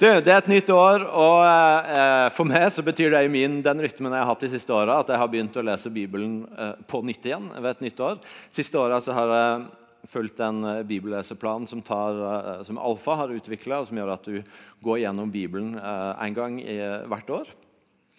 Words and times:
Du, 0.00 0.06
det 0.08 0.32
er 0.32 0.38
et 0.40 0.46
nytt 0.48 0.70
år, 0.72 1.02
og 1.04 1.42
eh, 1.44 2.30
for 2.32 2.48
meg 2.48 2.70
så 2.72 2.80
betyr 2.80 3.10
det 3.12 3.20
i 3.26 3.28
min, 3.28 3.58
den 3.60 3.82
rytmen 3.84 4.14
jeg 4.14 4.22
har 4.22 4.30
hatt 4.30 4.44
de 4.46 4.48
siste 4.48 4.72
åra, 4.72 5.02
at 5.02 5.10
jeg 5.12 5.20
har 5.20 5.28
begynt 5.28 5.58
å 5.60 5.64
lese 5.68 5.90
Bibelen 5.92 6.38
eh, 6.56 6.70
på 6.88 7.02
nytt 7.04 7.26
igjen 7.28 7.50
ved 7.58 7.68
et 7.68 7.82
nytt 7.84 8.00
år. 8.06 8.14
Siste 8.48 8.80
åra 8.80 8.96
har 9.12 9.32
jeg 9.34 9.66
fulgt 10.08 10.40
en 10.40 10.62
eh, 10.64 10.78
bibelleseplan 10.88 11.66
som, 11.68 11.82
tar, 11.84 12.16
eh, 12.16 12.62
som 12.64 12.78
Alfa 12.80 13.18
har 13.20 13.34
utvikla, 13.36 13.82
og 13.82 13.90
som 13.90 14.00
gjør 14.00 14.12
at 14.14 14.24
du 14.24 14.38
går 14.86 15.02
gjennom 15.02 15.32
Bibelen 15.34 15.74
eh, 15.76 16.22
en 16.24 16.38
gang 16.38 16.56
i, 16.62 16.78
hvert 17.12 17.32
år. 17.36 17.50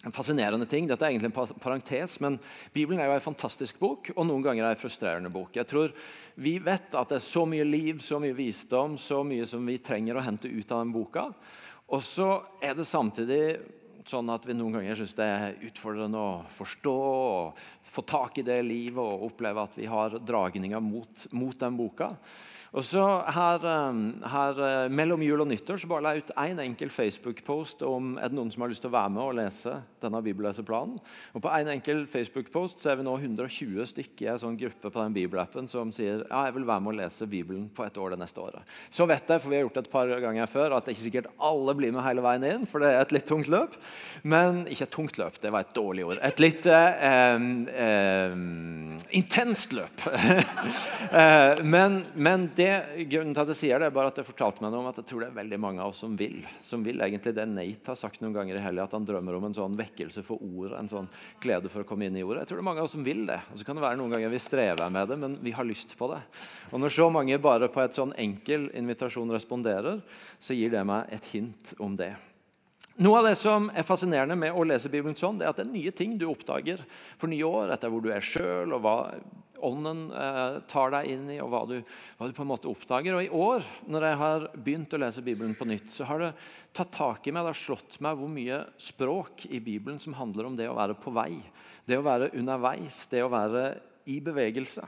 En 0.06 0.14
fascinerende 0.14 0.68
ting. 0.70 0.86
Dette 0.86 1.02
er 1.02 1.16
egentlig 1.16 1.32
en 1.32 1.58
parentes, 1.64 2.14
men 2.22 2.38
Bibelen 2.70 3.02
er 3.02 3.10
jo 3.10 3.16
en 3.16 3.24
fantastisk 3.24 3.80
bok, 3.82 4.12
og 4.14 4.28
noen 4.28 4.44
ganger 4.46 4.68
er 4.68 4.76
en 4.76 4.84
frustrerende 4.84 5.34
bok. 5.34 5.50
Jeg 5.58 5.66
tror 5.70 5.90
Vi 6.38 6.54
vet 6.62 6.94
at 6.94 7.10
det 7.10 7.18
er 7.18 7.26
så 7.26 7.42
mye 7.42 7.66
liv, 7.66 7.98
så 8.06 8.22
mye 8.22 8.38
visdom, 8.38 8.94
så 9.02 9.24
mye 9.26 9.50
som 9.50 9.66
vi 9.66 9.80
trenger 9.82 10.22
å 10.22 10.24
hente 10.24 10.46
ut 10.46 10.70
av 10.70 10.84
den 10.84 10.94
boka. 10.94 11.26
Og 11.92 12.00
så 12.04 12.28
er 12.64 12.76
det 12.78 12.88
samtidig 12.88 13.42
sånn 14.08 14.30
at 14.32 14.46
vi 14.48 14.56
noen 14.56 14.78
ganger 14.78 14.98
syns 14.98 15.14
det 15.18 15.26
er 15.28 15.58
utfordrende 15.68 16.18
å 16.18 16.30
forstå 16.56 16.94
og 16.94 17.60
få 17.92 18.04
tak 18.08 18.40
i 18.40 18.46
det 18.46 18.58
livet 18.64 19.02
og 19.02 19.28
oppleve 19.28 19.66
at 19.66 19.76
vi 19.76 19.86
har 19.90 20.16
dragninger 20.16 20.80
mot, 20.82 21.26
mot 21.36 21.58
den 21.60 21.76
boka. 21.76 22.14
Og 22.72 22.84
så 22.88 23.02
her, 23.28 23.64
um, 23.90 23.98
her, 24.24 24.56
uh, 24.56 24.92
Mellom 24.92 25.20
jul 25.20 25.42
og 25.44 25.48
nyttår 25.50 25.76
så 25.82 25.88
bare 25.90 26.04
la 26.06 26.12
jeg 26.16 26.24
ut 26.24 26.30
én 26.40 26.54
en 26.54 26.62
enkel 26.64 26.88
Facebook-post 26.88 27.82
om 27.84 28.14
er 28.16 28.30
det 28.32 28.36
noen 28.38 28.48
som 28.52 28.64
har 28.64 28.72
lyst 28.72 28.80
til 28.84 28.88
å 28.88 28.94
være 28.94 29.12
med 29.12 29.22
og 29.22 29.34
lese 29.36 29.74
denne 30.00 30.22
bibelleseplanen. 30.24 30.96
Og 31.36 31.42
På 31.44 31.52
en 31.52 31.68
enkel 31.74 32.06
Facebook-post 32.08 32.80
så 32.80 32.92
er 32.92 32.96
vi 33.00 33.04
nå 33.04 33.12
120 33.18 33.90
stykker 33.90 34.24
i 34.24 34.30
en 34.32 34.40
sånn 34.40 34.56
gruppe 34.56 34.88
på 34.88 35.02
den 35.02 35.16
bibelappen 35.18 35.68
som 35.68 35.92
sier 35.92 36.24
ja, 36.24 36.46
jeg 36.48 36.56
vil 36.56 36.66
være 36.70 36.84
med 36.86 36.94
og 36.94 36.98
lese 37.02 37.28
Bibelen 37.28 37.68
på 37.76 37.84
et 37.84 37.98
år 38.00 38.14
det 38.14 38.22
neste 38.22 38.40
året. 38.40 38.72
Så 38.88 39.04
vet 39.10 39.28
jeg, 39.28 39.44
for 39.44 39.52
vi 39.52 39.58
har 39.58 39.66
gjort 39.66 39.76
det 39.76 39.84
et 39.84 39.92
par 39.92 40.14
ganger 40.24 40.50
før, 40.54 40.76
at 40.76 40.86
det 40.86 40.94
er 40.94 40.96
ikke 40.96 41.08
sikkert 41.10 41.30
alle 41.52 41.76
blir 41.76 41.92
med 41.92 42.06
hele 42.06 42.24
veien 42.24 42.48
inn, 42.54 42.66
for 42.70 42.80
det 42.80 42.94
er 42.94 43.04
et 43.04 43.14
litt 43.18 43.28
tungt 43.28 43.52
løp. 43.52 43.76
Men 44.24 44.64
ikke 44.64 44.88
et 44.88 44.94
tungt 44.96 45.20
løp, 45.20 45.36
det 45.44 45.52
var 45.52 45.66
et 45.66 45.76
dårlig 45.76 46.08
ord. 46.08 46.22
Et 46.24 46.40
litt 46.40 46.66
eh, 46.72 47.06
eh, 47.84 48.40
intenst 49.20 49.76
løp. 49.76 50.08
Eh, 51.12 51.58
men, 51.66 51.98
men 52.14 52.46
det 52.56 52.61
det, 52.62 53.06
grunnen 53.10 53.34
til 53.34 53.42
at 53.42 53.50
jeg 53.52 53.58
sier 53.58 53.82
det, 53.82 53.88
er 53.90 53.94
bare 53.94 54.12
at 54.12 54.18
det 54.18 54.24
fortalte 54.26 54.62
meg 54.64 54.70
noe 54.72 54.84
om 54.84 54.88
at 54.90 54.98
jeg 55.00 55.08
tror 55.10 55.22
det 55.22 55.28
er 55.28 55.36
veldig 55.36 55.58
mange 55.62 55.82
av 55.82 55.90
oss 55.92 56.02
som 56.04 56.14
vil. 56.18 56.38
Som 56.64 56.84
vil 56.86 57.02
egentlig 57.04 57.34
det 57.36 57.44
Nate 57.50 57.92
har 57.92 57.98
sagt 57.98 58.22
noen 58.22 58.34
ganger 58.36 58.58
i 58.58 58.62
helga, 58.64 58.86
at 58.86 58.96
han 58.96 59.06
drømmer 59.08 59.36
om 59.38 59.46
en 59.48 59.56
sånn 59.56 59.76
vekkelse 59.78 60.24
for 60.26 60.42
ordet. 60.42 60.78
En 60.78 60.90
sånn 60.90 61.10
glede 61.42 61.70
for 61.72 61.84
å 61.84 61.88
komme 61.88 62.08
inn 62.08 62.18
i 62.18 62.24
ordet. 62.24 62.44
Jeg 62.44 62.52
tror 62.52 62.60
det 62.60 62.64
er 62.64 62.68
mange 62.70 62.84
av 62.84 62.88
oss 62.88 62.96
som 62.96 63.06
vil 63.06 63.22
det. 63.28 63.38
Og 63.52 63.60
så 63.60 63.68
kan 63.68 63.78
det 63.78 63.84
være 63.86 64.00
noen 64.00 64.16
ganger 64.16 64.34
vi 64.34 64.42
strever 64.42 64.96
med 64.96 65.12
det, 65.12 65.20
men 65.22 65.38
vi 65.44 65.54
har 65.58 65.68
lyst 65.68 65.96
på 65.98 66.10
det. 66.14 66.22
Og 66.72 66.82
når 66.82 66.96
så 66.96 67.08
mange 67.12 67.40
bare 67.42 67.70
på 67.72 67.84
et 67.84 68.00
sånn 68.00 68.16
enkel 68.20 68.68
invitasjon 68.78 69.36
responderer, 69.36 70.02
så 70.42 70.56
gir 70.56 70.72
det 70.72 70.84
meg 70.88 71.12
et 71.14 71.32
hint 71.34 71.74
om 71.82 71.96
det. 71.98 72.14
Noe 73.00 73.22
av 73.22 73.30
det 73.30 73.38
som 73.40 73.70
er 73.72 73.86
fascinerende 73.88 74.36
med 74.36 74.52
å 74.52 74.64
lese 74.68 74.90
Bibelen 74.92 75.16
sånn, 75.16 75.38
det 75.40 75.46
er 75.46 75.54
at 75.54 75.62
det 75.62 75.64
er 75.64 75.72
nye 75.72 75.92
ting 75.96 76.18
du 76.20 76.26
oppdager 76.28 76.82
for 77.16 77.32
nye 77.32 77.46
år, 77.48 77.72
etter 77.72 77.88
hvor 77.88 78.04
du 78.04 78.10
er 78.12 78.24
sjøl, 78.24 78.74
og 78.76 78.82
hva 78.84 78.96
Ånden 79.62 80.06
eh, 80.10 80.56
tar 80.70 80.92
deg 80.94 81.10
inn 81.12 81.28
i, 81.30 81.38
og 81.42 81.52
hva 81.52 81.62
du, 81.70 81.76
hva 82.18 82.28
du, 82.28 82.34
på 82.36 82.44
en 82.44 82.50
måte 82.50 82.70
oppdager. 82.70 83.16
Og 83.16 83.26
I 83.26 83.30
år, 83.32 83.68
når 83.86 84.06
jeg 84.08 84.18
har 84.22 84.46
begynt 84.56 84.96
å 84.96 85.00
lese 85.02 85.24
Bibelen 85.24 85.54
på 85.58 85.68
nytt, 85.70 85.90
så 85.94 86.08
har 86.08 86.22
det 86.24 86.32
tatt 86.74 86.92
tak 86.96 87.26
i 87.26 87.34
meg, 87.34 87.44
det 87.44 87.54
har 87.54 87.62
slått 87.62 88.00
meg 88.04 88.18
hvor 88.18 88.32
mye 88.32 88.62
språk 88.82 89.46
i 89.50 89.60
Bibelen 89.62 90.00
som 90.02 90.16
handler 90.18 90.48
om 90.48 90.58
det 90.58 90.70
å 90.70 90.76
være 90.78 90.98
på 90.98 91.14
vei, 91.14 91.38
det 91.88 92.00
å 92.00 92.06
være 92.06 92.32
underveis, 92.38 93.04
det 93.12 93.22
å 93.24 93.30
være 93.32 93.66
i 94.10 94.18
bevegelse. 94.24 94.86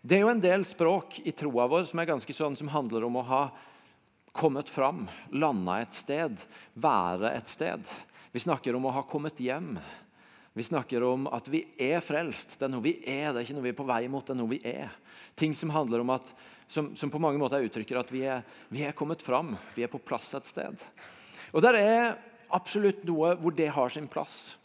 Det 0.00 0.16
er 0.16 0.24
jo 0.24 0.32
en 0.32 0.40
del 0.40 0.62
språk 0.64 1.18
i 1.28 1.34
troa 1.36 1.66
vår 1.68 1.90
som 1.90 2.00
er 2.00 2.08
ganske 2.08 2.34
sånn, 2.36 2.56
som 2.56 2.70
handler 2.72 3.04
om 3.04 3.18
å 3.20 3.26
ha 3.28 3.42
kommet 4.32 4.70
fram, 4.70 5.08
landa 5.34 5.80
et 5.82 5.98
sted, 5.98 6.38
være 6.78 7.34
et 7.34 7.50
sted. 7.50 7.84
Vi 8.32 8.40
snakker 8.40 8.76
om 8.78 8.86
å 8.86 8.94
ha 8.94 9.02
kommet 9.04 9.40
hjem. 9.42 9.74
Vi 10.52 10.66
snakker 10.66 11.04
om 11.06 11.28
at 11.30 11.46
vi 11.48 11.62
er 11.78 12.00
frelst. 12.02 12.56
Det 12.58 12.66
er 12.66 12.72
noe 12.72 12.82
vi 12.82 12.96
er, 13.06 13.30
det 13.30 13.40
er 13.40 13.46
ikke 13.46 13.58
noe 13.58 13.66
vi 13.68 13.72
er 13.72 13.78
på 13.78 13.86
vei 13.86 14.02
mot. 14.10 14.26
det 14.26 14.34
er 14.34 14.40
noe 14.40 14.50
vi 14.50 14.60
er. 14.66 14.94
Ting 15.38 15.54
som 15.54 15.70
handler 15.70 16.02
om 16.02 16.10
at, 16.16 16.32
som, 16.66 16.90
som 16.98 17.10
på 17.12 17.20
mange 17.22 17.38
måter 17.38 17.62
uttrykker 17.62 18.00
at 18.00 18.10
vi 18.10 18.24
er, 18.26 18.42
vi 18.68 18.82
er, 18.82 18.96
kommet 18.98 19.22
fram. 19.22 19.54
Vi 19.76 19.86
er 19.86 19.92
på 19.92 20.02
plass 20.02 20.32
et 20.34 20.50
sted. 20.50 20.82
Og 21.54 21.62
der 21.62 21.78
er 21.78 22.16
absolutt 22.50 23.04
noe 23.06 23.36
hvor 23.38 23.54
det 23.54 23.70
har 23.76 23.94
sin 23.94 24.10
plass. 24.10 24.56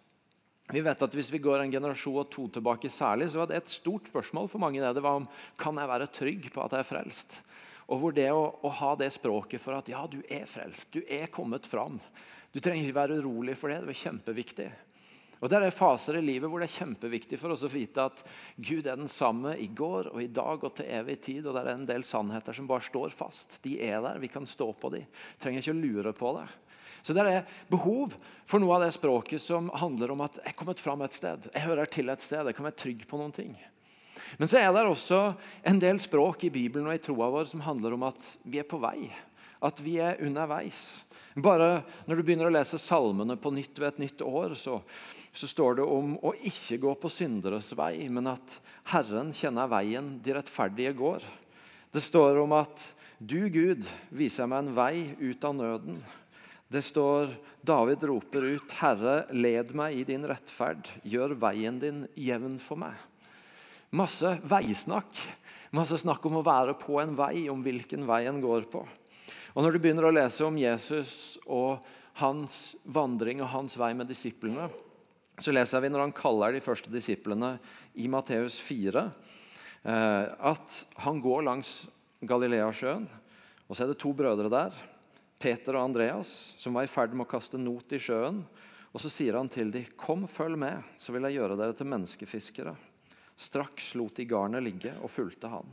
Vi 0.73 0.81
vet 0.81 1.01
at 1.05 1.13
Hvis 1.13 1.29
vi 1.29 1.37
går 1.37 1.61
en 1.61 1.71
generasjon 1.71 2.23
og 2.23 2.31
to 2.33 2.47
tilbake, 2.49 2.89
særlig, 2.89 3.29
så 3.29 3.43
var 3.43 3.51
det 3.51 3.59
et 3.59 3.69
stort 3.69 4.09
spørsmål 4.09 4.49
for 4.49 4.57
mange. 4.57 4.81
Det 4.81 5.03
var 5.03 5.21
om 5.21 5.27
kan 5.61 5.77
jeg 5.77 5.91
være 5.91 6.09
trygg 6.09 6.49
på 6.49 6.63
at 6.63 6.73
jeg 6.73 6.81
er 6.81 6.89
frelst. 6.89 7.37
Og 7.85 8.01
hvor 8.01 8.15
det 8.17 8.31
å, 8.33 8.47
å, 8.65 8.71
ha 8.73 8.95
det 8.97 9.11
språket 9.13 9.61
for 9.61 9.77
at 9.77 9.89
ja, 9.91 10.01
du 10.09 10.23
er 10.25 10.47
frelst, 10.49 10.89
du 10.89 11.05
er 11.05 11.29
kommet 11.29 11.69
fram. 11.69 11.99
Du 12.49 12.57
trenger 12.57 12.87
ikke 12.87 12.97
være 12.97 13.19
urolig 13.21 13.53
for 13.59 13.69
det. 13.69 13.83
Det 13.85 13.93
er 13.93 14.01
kjempeviktig. 14.01 14.69
Og 15.43 15.49
Det 15.51 15.59
er 15.59 15.75
faser 15.75 16.17
i 16.19 16.23
livet 16.23 16.49
hvor 16.49 16.61
det 16.61 16.69
er 16.69 16.77
kjempeviktig 16.79 17.39
for 17.41 17.53
oss 17.53 17.65
å 17.67 17.71
vite 17.71 18.05
at 18.07 18.21
Gud 18.55 18.87
er 18.87 18.99
den 18.99 19.11
samme 19.11 19.55
i 19.59 19.67
går 19.67 20.11
og 20.13 20.21
i 20.23 20.31
dag 20.31 20.63
og 20.63 20.75
til 20.77 20.87
evig 20.87 21.19
tid. 21.25 21.45
Og 21.45 21.55
det 21.55 21.65
er 21.65 21.73
en 21.73 21.87
del 21.89 22.05
sannheter 22.07 22.55
som 22.55 22.69
bare 22.69 22.85
står 22.87 23.15
fast. 23.15 23.59
De 23.65 23.75
er 23.83 23.99
der. 24.05 24.21
Vi 24.23 24.31
kan 24.31 24.47
stå 24.47 24.71
på 24.79 24.93
dem. 24.95 25.09
Trenger 25.41 25.61
ikke 25.61 25.75
å 25.75 25.81
lure 25.81 26.15
på 26.15 26.33
det. 26.39 26.47
Så 27.05 27.13
det 27.13 27.21
er 27.29 27.43
behov 27.69 28.15
for 28.49 28.63
noe 28.63 28.79
av 28.79 28.87
det 28.87 28.95
språket 28.95 29.43
som 29.43 29.67
handler 29.77 30.15
om 30.15 30.23
at 30.25 30.39
jeg 30.39 30.49
er 30.49 30.57
kommet 30.57 30.81
fram 30.81 31.03
et 31.05 31.13
sted. 31.13 31.43
Jeg 31.53 31.67
hører 31.67 31.91
til 31.91 32.09
et 32.09 32.23
sted. 32.25 32.47
Jeg 32.47 32.57
kan 32.57 32.65
være 32.65 32.81
trygg 32.81 33.03
på 33.11 33.19
noen 33.21 33.35
ting. 33.35 33.53
Men 34.39 34.49
så 34.49 34.57
er 34.57 34.71
det 34.73 34.87
også 34.87 35.19
en 35.69 35.79
del 35.83 35.99
språk 36.01 36.47
i 36.47 36.53
Bibelen 36.53 36.89
og 36.89 36.97
i 36.97 37.03
troa 37.03 37.29
vår 37.29 37.51
som 37.51 37.61
handler 37.61 37.93
om 37.93 38.07
at 38.07 38.31
vi 38.41 38.57
er 38.57 38.65
på 38.65 38.79
vei. 38.81 39.11
At 39.61 39.77
vi 39.85 39.99
er 40.01 40.17
underveis. 40.25 40.79
Bare 41.35 41.83
Når 42.07 42.15
du 42.15 42.23
begynner 42.23 42.47
å 42.47 42.53
lese 42.53 42.79
salmene 42.79 43.35
på 43.35 43.51
nytt 43.51 43.75
ved 43.79 43.89
et 43.89 44.03
nytt 44.05 44.21
år, 44.23 44.55
så, 44.55 44.79
så 45.35 45.49
står 45.51 45.81
det 45.81 45.87
om 45.87 46.13
å 46.23 46.31
ikke 46.47 46.79
gå 46.79 46.93
på 47.01 47.11
synderes 47.11 47.73
vei, 47.75 48.07
men 48.07 48.31
at 48.31 48.59
Herren 48.93 49.33
kjenner 49.35 49.67
veien 49.71 50.13
de 50.23 50.37
rettferdige 50.37 50.95
går. 50.95 51.25
Det 51.91 52.03
står 52.03 52.39
om 52.39 52.55
at 52.55 52.87
du, 53.19 53.49
Gud, 53.51 53.83
viser 54.15 54.47
meg 54.47 54.63
en 54.63 54.73
vei 54.75 54.95
ut 55.19 55.43
av 55.47 55.55
nøden. 55.59 55.99
Det 56.71 56.81
står 56.83 57.35
David 57.65 58.03
roper 58.03 58.43
ut, 58.55 58.71
'Herre, 58.71 59.25
led 59.31 59.75
meg 59.75 59.99
i 59.99 60.07
din 60.07 60.25
rettferd. 60.27 60.87
Gjør 61.03 61.35
veien 61.39 61.79
din 61.79 62.07
jevn 62.15 62.59
for 62.59 62.79
meg.' 62.79 62.99
Masse 63.95 64.37
veisnakk. 64.43 65.13
Masse 65.71 65.99
snakk 66.01 66.25
om 66.25 66.39
å 66.39 66.45
være 66.45 66.73
på 66.79 66.99
en 66.99 67.15
vei, 67.15 67.47
om 67.51 67.61
hvilken 67.63 68.07
vei 68.07 68.25
en 68.27 68.41
går 68.43 68.67
på. 68.71 68.83
Og 69.55 69.63
Når 69.63 69.71
du 69.71 69.79
begynner 69.79 70.03
å 70.09 70.11
lese 70.11 70.43
om 70.43 70.57
Jesus 70.59 71.37
og 71.47 71.79
hans 72.19 72.75
vandring 72.83 73.39
og 73.39 73.53
hans 73.53 73.77
vei 73.79 73.93
med 73.95 74.09
disiplene, 74.11 74.67
så 75.39 75.53
leser 75.55 75.83
vi 75.83 75.91
når 75.91 76.03
han 76.03 76.15
kaller 76.15 76.55
de 76.55 76.63
første 76.63 76.91
disiplene 76.91 77.53
i 77.95 78.09
Matteus 78.11 78.57
4, 78.59 79.03
eh, 79.87 80.25
at 80.51 80.75
han 81.03 81.21
går 81.23 81.47
langs 81.47 81.71
Galileasjøen. 82.27 83.07
Og 83.67 83.75
så 83.75 83.85
er 83.85 83.93
det 83.93 83.99
to 84.03 84.11
brødre 84.15 84.51
der, 84.51 84.75
Peter 85.39 85.79
og 85.79 85.87
Andreas, 85.89 86.55
som 86.59 86.75
var 86.75 86.87
i 86.87 86.91
ferd 86.91 87.15
med 87.15 87.23
å 87.23 87.31
kaste 87.31 87.59
not 87.59 87.95
i 87.95 87.99
sjøen. 87.99 88.43
Og 88.91 89.03
Så 89.03 89.11
sier 89.11 89.35
han 89.35 89.49
til 89.49 89.71
dem, 89.71 89.87
'Kom, 89.95 90.27
følg 90.27 90.57
med, 90.57 90.83
så 90.99 91.11
vil 91.11 91.23
jeg 91.23 91.39
gjøre 91.39 91.57
dere 91.57 91.73
til 91.73 91.87
menneskefiskere.' 91.87 92.75
Straks 93.37 93.95
lot 93.95 94.15
de 94.15 94.25
garnet 94.25 94.63
ligge 94.63 94.95
og 95.01 95.11
fulgte 95.11 95.49
han. 95.49 95.67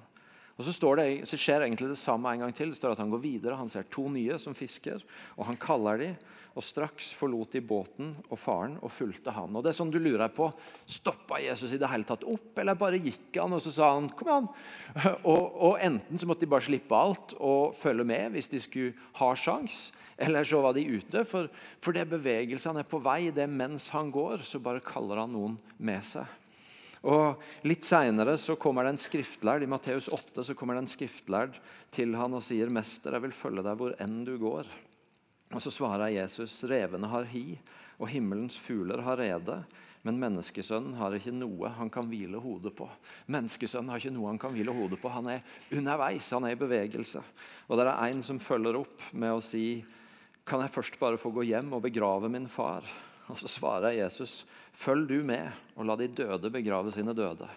Og 0.58 0.66
så, 0.66 0.74
det, 0.98 1.06
så, 1.28 1.38
skjer 1.40 1.64
egentlig 1.64 1.88
det 1.92 2.00
samme 2.00 2.32
en 2.32 2.44
gang 2.44 2.52
til. 2.54 2.72
Det 2.72 2.78
står 2.78 2.94
at 2.94 3.02
Han 3.02 3.12
går 3.12 3.22
videre, 3.24 3.56
han 3.58 3.72
ser 3.72 3.88
to 3.90 4.08
nye 4.12 4.38
som 4.40 4.56
fisker, 4.56 5.02
og 5.36 5.48
han 5.48 5.60
kaller 5.60 6.00
dem. 6.02 6.16
Og 6.52 6.64
Straks 6.64 7.14
forlot 7.16 7.54
de 7.54 7.62
båten 7.64 8.10
og 8.26 8.36
faren 8.36 8.74
og 8.84 8.92
fulgte 8.92 9.32
han. 9.32 9.54
Og 9.56 9.64
det 9.64 9.70
er 9.70 9.78
sånn 9.78 9.92
du 9.92 9.96
lurer 10.02 10.28
på, 10.34 10.50
Stoppa 10.84 11.38
Jesus 11.40 11.72
i 11.72 11.78
det 11.80 11.88
hele 11.88 12.04
tatt 12.04 12.26
opp, 12.28 12.50
eller 12.60 12.76
bare 12.76 13.00
gikk 13.00 13.38
han 13.40 13.56
og 13.56 13.62
så 13.64 13.72
sa 13.72 13.94
han, 13.94 14.10
kom 14.12 14.32
an? 14.34 14.50
Og, 15.32 15.40
og 15.40 15.78
Enten 15.80 16.20
så 16.20 16.28
måtte 16.28 16.44
de 16.44 16.50
bare 16.52 16.66
slippe 16.66 16.92
alt 16.92 17.32
og 17.40 17.72
følge 17.80 18.04
med 18.04 18.34
hvis 18.34 18.50
de 18.52 18.60
skulle 18.60 19.08
ha 19.16 19.30
sjans, 19.38 19.86
eller 20.20 20.44
så 20.44 20.60
var 20.60 20.76
de 20.76 20.84
ute. 20.84 21.24
For, 21.30 21.48
for 21.81 21.96
det 21.96 22.05
bevegelsen 22.10 22.76
er 22.76 22.88
på 22.88 23.00
vei, 23.00 23.31
det 23.32 23.46
er 23.46 23.56
mens 23.62 23.88
han 23.94 24.12
går, 24.12 24.44
så 24.44 24.60
bare 24.60 24.84
kaller 24.84 25.25
han 25.25 25.32
noen 25.32 25.56
med 25.81 26.05
seg. 26.05 26.42
Og 27.02 27.43
Litt 27.66 27.87
seinere 27.87 28.37
kommer 28.60 28.87
det 28.87 28.94
en 28.94 29.02
skriftlærd 29.02 29.64
i 29.64 29.70
Matteus 29.70 30.08
8 30.12 30.44
så 30.46 30.54
kommer 30.54 30.78
det 30.78 30.84
en 30.84 30.93
skriftlærd 30.93 31.58
til 31.94 32.14
han 32.14 32.34
og 32.34 32.43
sier, 32.46 32.70
'Mester, 32.70 33.12
jeg 33.12 33.22
vil 33.22 33.34
følge 33.34 33.62
deg 33.62 33.76
hvor 33.76 33.94
enn 33.99 34.25
du 34.25 34.38
går.' 34.38 34.70
Og 35.52 35.60
Så 35.60 35.70
svarer 35.70 36.14
Jesus, 36.14 36.64
'Revene 36.64 37.08
har 37.08 37.25
hi, 37.25 37.58
og 37.99 38.08
himmelens 38.08 38.56
fugler 38.56 39.02
har 39.02 39.16
rede.' 39.16 39.64
Men 40.02 40.19
menneskesønnen 40.19 40.96
har 40.99 41.14
ikke 41.14 41.31
noe 41.31 41.70
han 41.76 41.90
kan 41.90 42.08
hvile 42.10 42.40
hodet 42.43 42.75
på. 42.75 42.88
Menneskesønnen 43.31 43.93
har 43.93 44.02
ikke 44.02 44.10
noe 44.10 44.32
Han 44.32 44.40
kan 44.43 44.50
hvile 44.50 44.75
hodet 44.75 44.98
på. 44.98 45.08
Han 45.14 45.28
er 45.31 45.44
underveis, 45.70 46.31
han 46.34 46.44
er 46.44 46.56
i 46.56 46.58
bevegelse. 46.58 47.22
Og 47.69 47.78
Det 47.78 47.87
er 47.87 48.10
en 48.10 48.22
som 48.22 48.40
følger 48.43 48.81
opp 48.81 48.98
med 49.12 49.31
å 49.31 49.40
si 49.40 49.84
kan 50.44 50.60
jeg 50.60 50.75
først 50.75 50.98
bare 50.98 51.19
få 51.19 51.31
gå 51.31 51.44
hjem 51.46 51.72
og 51.72 51.82
begrave 51.82 52.28
min 52.28 52.48
far? 52.48 52.82
Og 53.30 53.38
Så 53.38 53.48
svarer 53.48 53.94
Jesus, 53.96 54.42
følg 54.72 55.08
du 55.08 55.22
med, 55.26 55.52
og 55.76 55.86
la 55.86 55.96
de 55.96 56.08
døde 56.08 56.50
begrave 56.50 56.92
sine 56.92 57.14
døde. 57.14 57.48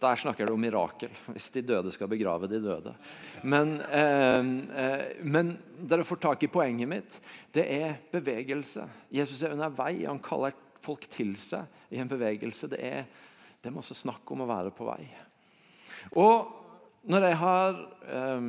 Der 0.00 0.16
snakker 0.16 0.46
det 0.46 0.54
om 0.54 0.60
mirakel, 0.60 1.12
hvis 1.28 1.50
de 1.52 1.62
døde 1.62 1.92
skal 1.92 2.08
begrave 2.08 2.48
de 2.48 2.60
døde. 2.62 2.94
Men, 3.42 3.80
eh, 3.80 4.38
eh, 4.84 5.24
men 5.24 5.58
dere 5.76 6.06
får 6.08 6.16
tak 6.22 6.42
i 6.42 6.48
poenget 6.48 6.88
mitt. 6.88 7.20
Det 7.52 7.66
er 7.68 7.98
bevegelse. 8.12 8.86
Jesus 9.12 9.42
er 9.42 9.52
under 9.52 9.68
vei. 9.68 10.06
Han 10.06 10.22
kaller 10.24 10.56
folk 10.80 11.04
til 11.12 11.34
seg 11.36 11.68
i 11.92 12.00
en 12.00 12.08
bevegelse. 12.08 12.70
Det 12.72 12.80
er, 12.80 13.04
det 13.60 13.68
er 13.68 13.76
masse 13.76 13.94
snakk 13.94 14.30
om 14.32 14.40
å 14.40 14.48
være 14.48 14.72
på 14.72 14.88
vei. 14.88 15.04
Og 16.16 16.48
når 17.04 17.26
jeg 17.28 17.40
har 17.42 17.82
eh, 18.08 18.48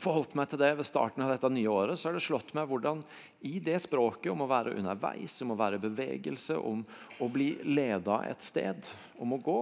forholdt 0.00 0.34
meg 0.34 0.50
til 0.50 0.58
det 0.58 0.72
ved 0.78 0.88
starten 0.88 1.22
av 1.22 1.30
dette 1.30 1.50
nye 1.54 1.70
året, 1.70 1.98
så 1.98 2.08
har 2.08 2.16
det 2.16 2.24
slått 2.24 2.50
meg 2.56 2.66
hvordan 2.70 3.04
i 3.46 3.60
det 3.62 3.78
språket 3.84 4.32
om 4.32 4.42
å 4.42 4.50
være 4.50 4.74
underveis, 4.80 5.36
om 5.44 5.54
å 5.54 5.58
være 5.58 5.78
i 5.78 5.84
bevegelse, 5.84 6.58
om 6.58 6.82
å 7.22 7.30
bli 7.30 7.52
leda 7.68 8.20
et 8.26 8.42
sted, 8.42 8.90
om 9.22 9.36
å 9.36 9.40
gå, 9.42 9.60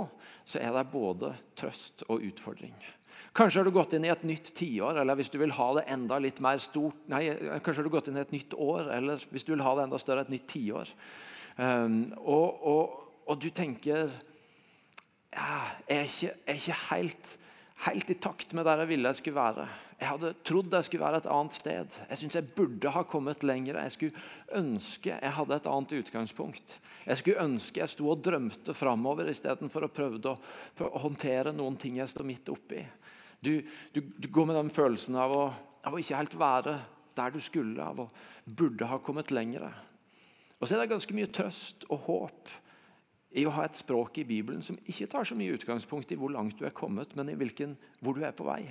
så 0.49 0.63
er 0.63 0.73
det 0.73 0.89
både 0.93 1.35
trøst 1.59 2.07
og 2.09 2.25
utfordring. 2.31 2.75
Kanskje 3.33 3.61
har 3.61 3.69
du 3.69 3.73
gått 3.73 3.95
inn 3.97 4.05
i 4.05 4.13
et 4.13 4.25
nytt 4.29 4.51
tiår, 4.59 4.99
eller 5.01 5.17
hvis 5.17 5.31
du 5.33 5.39
vil 5.41 5.55
ha 5.57 5.69
det 5.79 5.87
enda 5.93 6.19
litt 6.21 6.41
mer 6.45 6.59
stort 6.61 7.07
Nei, 7.09 7.25
kanskje 7.65 7.81
har 7.81 7.87
du 7.89 7.95
gått 7.95 8.11
inn 8.11 8.19
i 8.21 8.25
et 8.25 8.35
nytt 8.35 8.57
år, 8.61 8.91
eller 8.93 9.25
hvis 9.33 9.47
du 9.49 9.55
vil 9.55 9.65
ha 9.65 9.73
det 9.79 9.87
enda 9.87 10.01
større, 10.01 10.27
et 10.27 10.33
nytt 10.33 10.45
tiår. 10.53 10.91
Um, 11.57 11.97
og, 12.19 12.61
og, 12.69 12.99
og, 13.25 13.33
du 13.41 13.51
tenker 13.53 14.09
ja, 15.33 15.49
Jeg 15.85 15.97
er 15.97 16.07
ikke, 16.07 16.29
jeg 16.29 16.53
er 16.53 16.61
ikke 16.61 16.79
helt, 16.91 17.33
helt 17.87 18.11
i 18.11 18.15
takt 18.15 18.53
med 18.55 18.67
der 18.67 18.83
jeg 18.83 18.93
ville 18.93 19.11
jeg 19.11 19.19
skulle 19.19 19.41
være. 19.41 19.67
Jeg 19.99 20.09
hadde 20.11 20.33
trodd 20.47 20.75
jeg 20.75 20.87
skulle 20.87 21.05
være 21.05 21.21
et 21.23 21.29
annet 21.31 21.57
sted. 21.57 21.99
Jeg 22.11 22.21
syns 22.21 22.37
jeg 22.39 22.55
burde 22.57 22.91
ha 22.95 23.03
kommet 23.07 23.45
lenger. 23.47 23.79
Jeg 23.83 23.95
skulle 23.97 24.25
ønske 24.59 25.13
jeg 25.15 25.35
hadde 25.39 25.59
et 25.59 25.69
annet 25.71 25.95
utgangspunkt. 25.99 26.77
Jeg 27.07 27.19
skulle 27.19 27.45
ønske 27.45 27.83
jeg 27.83 27.91
sto 27.91 28.09
og 28.11 28.23
drømte 28.23 28.75
framover 28.75 29.31
istedenfor 29.31 29.87
å 29.87 29.93
prøve 29.95 30.21
å, 30.31 30.35
å 30.87 31.03
håndtere 31.03 31.55
noen 31.55 31.79
ting 31.79 31.99
jeg 31.99 32.11
står 32.11 32.29
midt 32.29 32.51
oppi. 32.55 32.83
Du, 33.43 33.57
du, 33.95 34.01
du, 34.01 34.29
går 34.31 34.51
med 34.51 34.61
den 34.61 34.75
følelsen 34.75 35.19
av 35.19 35.35
å, 35.35 35.45
av 35.83 35.95
å, 35.95 35.99
ikke 35.99 36.19
helt 36.21 36.37
være 36.39 36.77
der 37.19 37.33
du 37.35 37.41
skulle, 37.43 37.83
av 37.83 38.05
å 38.05 38.11
burde 38.47 38.87
ha 38.87 39.01
kommet 39.03 39.35
lenger. 39.35 39.67
Og 40.61 40.69
så 40.69 40.77
er 40.77 40.85
det 40.85 40.93
ganske 40.95 41.15
mye 41.17 41.31
trøst 41.35 41.83
og 41.91 42.07
håp 42.07 42.53
i 43.33 43.47
å 43.49 43.53
ha 43.57 43.65
et 43.65 43.79
språk 43.81 44.19
i 44.21 44.29
Bibelen 44.29 44.63
som 44.65 44.79
ikke 44.85 45.09
tar 45.13 45.29
så 45.29 45.37
mye 45.39 45.55
utgangspunkt 45.57 46.13
i 46.13 46.19
hvor 46.21 46.33
langt 46.35 46.59
du 46.61 46.67
er 46.69 46.77
kommet, 46.77 47.15
men 47.17 47.33
i 47.33 47.37
hvilken, 47.39 47.77
hvor 48.01 48.17
du 48.17 48.25
er 48.27 48.35
på 48.37 48.49
vei 48.49 48.65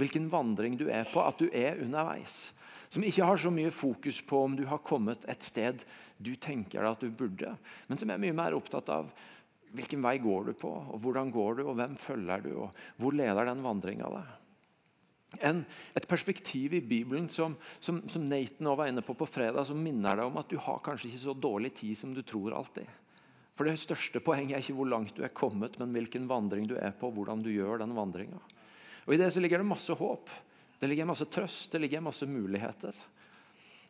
hvilken 0.00 0.30
vandring 0.32 0.78
du 0.80 0.88
er 0.90 1.08
på, 1.10 1.22
at 1.22 1.40
du 1.40 1.50
er 1.52 1.80
underveis. 1.82 2.50
Som 2.90 3.04
ikke 3.06 3.26
har 3.26 3.40
så 3.40 3.52
mye 3.54 3.72
fokus 3.74 4.20
på 4.26 4.44
om 4.46 4.56
du 4.58 4.64
har 4.70 4.82
kommet 4.86 5.26
et 5.30 5.44
sted 5.46 5.84
du 6.20 6.34
tenker 6.36 6.84
at 6.84 7.00
du 7.00 7.08
burde, 7.08 7.54
men 7.88 8.00
som 8.00 8.10
er 8.12 8.20
mye 8.20 8.36
mer 8.36 8.56
opptatt 8.56 8.90
av 8.92 9.08
hvilken 9.72 10.02
vei 10.02 10.16
går 10.20 10.50
du 10.50 10.52
på, 10.58 10.68
og 10.68 10.98
hvordan 11.00 11.30
går 11.32 11.60
du, 11.60 11.62
og 11.70 11.76
hvem 11.78 11.94
følger 12.02 12.42
du, 12.44 12.50
og 12.66 12.80
hvor 13.00 13.14
leder 13.16 13.46
den 13.46 13.62
vandringa 13.64 14.10
deg. 14.16 14.36
En, 15.46 15.60
et 15.94 16.08
perspektiv 16.10 16.74
i 16.74 16.82
Bibelen 16.82 17.28
som, 17.30 17.54
som, 17.78 18.00
som 18.10 18.24
Nathan 18.26 18.72
var 18.74 18.90
inne 18.90 19.04
på 19.06 19.14
på 19.14 19.28
fredag, 19.30 19.62
som 19.68 19.78
minner 19.78 20.18
deg 20.18 20.26
om 20.26 20.40
at 20.42 20.50
du 20.50 20.58
har 20.58 20.82
kanskje 20.82 21.12
ikke 21.12 21.22
så 21.22 21.36
dårlig 21.38 21.70
tid 21.78 22.00
som 22.00 22.12
du 22.16 22.24
tror 22.26 22.56
alltid. 22.58 22.90
For 23.60 23.68
Det 23.68 23.76
største 23.76 24.22
poenget 24.24 24.54
er 24.56 24.62
ikke 24.62 24.72
hvor 24.72 24.88
langt 24.88 25.18
du 25.18 25.20
er 25.20 25.34
kommet, 25.36 25.74
men 25.76 25.90
hvilken 25.92 26.24
vandring 26.24 26.64
du 26.64 26.78
er 26.80 26.94
på, 26.96 27.10
hvordan 27.12 27.42
du 27.44 27.50
gjør 27.52 27.82
den 27.82 27.90
vandringa. 27.92 28.38
Og 29.04 29.12
I 29.12 29.18
det 29.20 29.26
så 29.34 29.42
ligger 29.44 29.60
det 29.60 29.68
masse 29.68 29.92
håp, 30.00 30.30
det 30.80 30.88
ligger 30.88 31.04
masse 31.10 31.26
trøst, 31.28 31.68
det 31.68 31.82
ligger 31.82 32.00
masse 32.00 32.24
muligheter. 32.24 32.96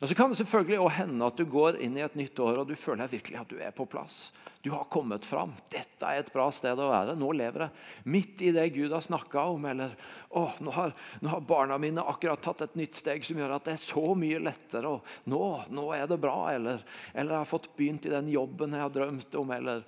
Og 0.01 0.09
Så 0.09 0.15
kan 0.17 0.31
det 0.33 0.39
selvfølgelig 0.41 0.79
også 0.81 0.97
hende 0.97 1.27
at 1.29 1.37
du 1.37 1.45
går 1.45 1.77
inn 1.85 1.99
i 1.99 2.05
et 2.05 2.15
nytt 2.17 2.39
år 2.41 2.63
og 2.63 2.71
du 2.71 2.77
føler 2.79 3.11
virkelig 3.11 3.37
at 3.37 3.51
du 3.51 3.59
er 3.61 3.75
på 3.77 3.85
plass. 3.85 4.31
Du 4.63 4.71
har 4.71 4.85
kommet 4.93 5.25
fram. 5.25 5.53
Dette 5.73 6.05
er 6.05 6.21
et 6.21 6.31
bra 6.33 6.47
sted 6.53 6.77
å 6.77 6.89
være. 6.91 7.15
Nå 7.17 7.31
lever 7.37 7.63
jeg 7.65 8.09
midt 8.13 8.43
i 8.45 8.51
det 8.53 8.67
Gud 8.75 8.93
har 8.93 9.05
snakka 9.05 9.47
om. 9.55 9.65
Eller 9.69 9.93
å, 10.37 10.47
nå 10.61 10.73
har, 10.73 10.93
nå 11.21 11.31
har, 11.33 11.45
barna 11.49 11.79
mine 11.81 12.05
akkurat 12.05 12.43
tatt 12.45 12.67
et 12.67 12.77
nytt 12.77 12.97
steg 13.01 13.25
som 13.25 13.41
gjør 13.41 13.55
at 13.57 13.69
det 13.69 13.75
er 13.79 13.83
så 13.83 14.05
mye 14.17 14.41
lettere. 14.41 14.93
Og 14.93 15.33
nå, 15.33 15.41
nå 15.73 15.85
er 15.97 16.05
det 16.09 16.21
bra. 16.21 16.37
Eller, 16.53 16.85
eller 17.15 17.37
jeg 17.37 17.41
har 17.41 17.53
fått 17.53 17.71
begynt 17.77 18.09
i 18.09 18.13
den 18.13 18.29
jobben 18.33 18.77
jeg 18.77 18.85
har 18.85 18.93
drømt 18.93 19.37
om. 19.41 19.53
Eller 19.57 19.85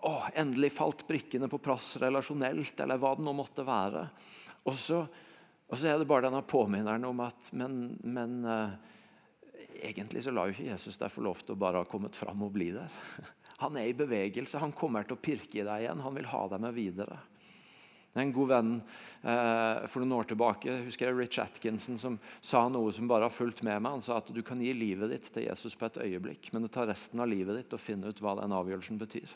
å, 0.00 0.14
endelig 0.36 0.74
falt 0.76 1.04
brikkene 1.08 1.48
på 1.52 1.60
plass 1.64 1.94
relasjonelt. 2.04 2.80
Eller 2.84 3.00
hva 3.00 3.14
det 3.16 3.24
nå 3.24 3.36
måtte 3.36 3.64
være. 3.64 4.04
Og 4.68 4.76
så, 4.80 5.00
og 5.04 5.76
så, 5.76 5.88
er 5.88 6.00
det 6.00 6.08
bare 6.08 6.28
denne 6.28 6.44
påminneren 6.48 7.08
om 7.08 7.24
at 7.24 7.52
Men, 7.56 7.86
men 8.04 8.36
uh, 8.44 8.92
egentlig 9.82 10.24
så 10.24 10.32
lar 10.34 10.48
jo 10.48 10.56
ikke 10.56 10.70
Jesus 10.70 10.98
deg 11.00 11.12
få 11.12 11.24
lov 11.26 11.42
til 11.42 11.56
å 11.56 11.60
bare 11.60 11.82
ha 11.82 11.88
kommet 11.88 12.16
fram 12.18 12.42
og 12.46 12.52
bli 12.54 12.70
der. 12.74 12.92
Han 13.62 13.78
er 13.78 13.90
i 13.90 13.96
bevegelse. 13.96 14.60
Han 14.62 14.74
kommer 14.76 15.06
til 15.06 15.16
å 15.16 15.22
pirke 15.22 15.60
i 15.60 15.66
deg 15.66 15.84
igjen. 15.84 16.02
Han 16.04 16.16
vil 16.16 16.28
ha 16.32 16.42
deg 16.50 16.62
med 16.64 16.76
videre. 16.76 17.20
En 18.14 18.30
god 18.32 18.50
venn 18.52 18.74
eh, 19.26 19.86
for 19.90 19.98
noen 19.98 20.20
år 20.20 20.28
tilbake 20.30 20.76
husker 20.84 21.08
jeg 21.08 21.16
Rich 21.18 21.38
Atkinson 21.42 21.96
som 21.98 22.18
sa 22.38 22.60
noe 22.70 22.92
som 22.94 23.08
bare 23.10 23.26
har 23.26 23.34
fulgt 23.34 23.64
med 23.66 23.80
meg. 23.82 23.96
Han 23.96 24.04
sa 24.06 24.20
at 24.20 24.30
du 24.30 24.38
kan 24.46 24.60
gi 24.62 24.70
livet 24.76 25.10
ditt 25.10 25.26
til 25.34 25.48
Jesus 25.48 25.74
på 25.78 25.88
et 25.88 25.98
øyeblikk, 26.04 26.52
men 26.54 26.62
det 26.62 26.70
tar 26.76 26.86
resten 26.90 27.22
av 27.22 27.30
livet 27.30 27.58
ditt 27.58 27.74
å 27.74 27.82
finne 27.82 28.12
ut 28.12 28.22
hva 28.22 28.36
den 28.38 28.54
avgjørelsen 28.54 29.00
betyr. 29.02 29.34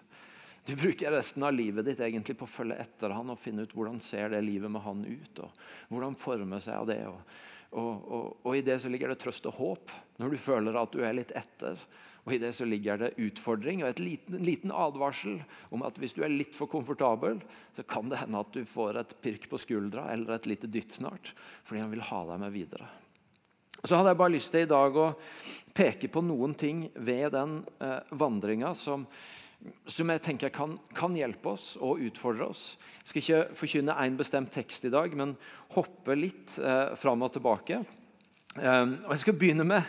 Du 0.69 0.77
bruker 0.77 1.11
resten 1.11 1.43
av 1.43 1.57
livet 1.57 1.87
ditt 1.89 2.01
egentlig 2.05 2.37
på 2.39 2.47
å 2.47 2.55
følge 2.55 2.79
etter 2.85 3.15
han 3.17 3.33
og 3.33 3.41
finne 3.43 3.65
ut 3.67 3.75
hvordan 3.75 3.99
ser 4.05 4.31
det 4.31 4.45
livet 4.47 4.71
med 4.71 4.85
han 4.85 5.03
ut. 5.09 5.43
og 5.43 5.91
Hvordan 5.91 6.19
former 6.21 6.63
seg 6.63 6.79
av 6.79 6.91
det. 6.91 7.01
Og, 7.09 7.39
og, 7.71 7.95
og, 8.09 8.37
og, 8.43 8.53
I 8.57 8.65
det 8.65 8.79
så 8.81 8.89
ligger 8.89 9.13
det 9.13 9.21
trøst 9.21 9.47
og 9.51 9.59
håp 9.59 9.93
når 10.19 10.33
du 10.33 10.39
føler 10.41 10.77
at 10.81 10.93
du 10.95 11.03
er 11.05 11.17
litt 11.17 11.35
etter. 11.37 11.81
Og 12.25 12.35
I 12.35 12.41
det 12.43 12.51
så 12.57 12.67
ligger 12.69 13.01
det 13.01 13.15
utfordring 13.25 13.83
og 13.85 14.01
liten, 14.03 14.37
en 14.37 14.45
liten 14.45 14.73
advarsel 14.75 15.39
om 15.73 15.85
at 15.87 15.97
hvis 16.01 16.17
du 16.17 16.23
er 16.25 16.33
litt 16.33 16.57
for 16.57 16.69
komfortabel, 16.69 17.41
så 17.77 17.85
kan 17.89 18.11
det 18.13 18.21
hende 18.21 18.41
at 18.41 18.53
du 18.53 18.65
får 18.69 19.01
et 19.01 19.15
pirk 19.25 19.49
på 19.49 19.61
skuldra 19.61 20.09
eller 20.13 20.37
et 20.37 20.49
lite 20.51 20.69
dytt 20.69 20.99
snart. 20.99 21.33
Fordi 21.69 21.85
han 21.85 21.93
vil 21.93 22.05
ha 22.09 22.25
deg 22.33 22.43
med 22.45 22.57
videre. 22.57 22.89
Så 23.85 23.95
hadde 23.95 24.11
jeg 24.11 24.19
bare 24.19 24.35
lyst 24.35 24.51
til 24.53 24.65
i 24.67 24.71
dag 24.71 24.97
å 24.99 25.11
peke 25.77 26.11
på 26.11 26.23
noen 26.27 26.57
ting 26.59 26.89
ved 26.99 27.31
den 27.37 27.61
eh, 27.85 28.01
vandringa 28.19 28.73
som 28.77 29.05
som 29.91 30.11
jeg 30.13 30.23
tenker 30.23 30.53
kan, 30.55 30.77
kan, 30.95 31.17
hjelpe 31.19 31.55
oss 31.57 31.73
og 31.83 32.03
utfordre 32.05 32.51
oss. 32.53 32.65
Jeg 33.03 33.11
skal 33.11 33.23
ikke 33.23 33.59
forkynne 33.59 33.97
én 34.05 34.19
bestemt 34.19 34.53
tekst 34.55 34.87
i 34.87 34.93
dag, 34.93 35.15
men 35.19 35.35
hoppe 35.75 36.15
litt 36.17 36.59
eh, 36.63 36.95
fram 37.01 37.25
og 37.27 37.33
tilbake. 37.35 37.81
Um, 38.59 38.95
og 39.07 39.13
Jeg 39.15 39.23
skal 39.23 39.37
begynne 39.39 39.65
med 39.67 39.83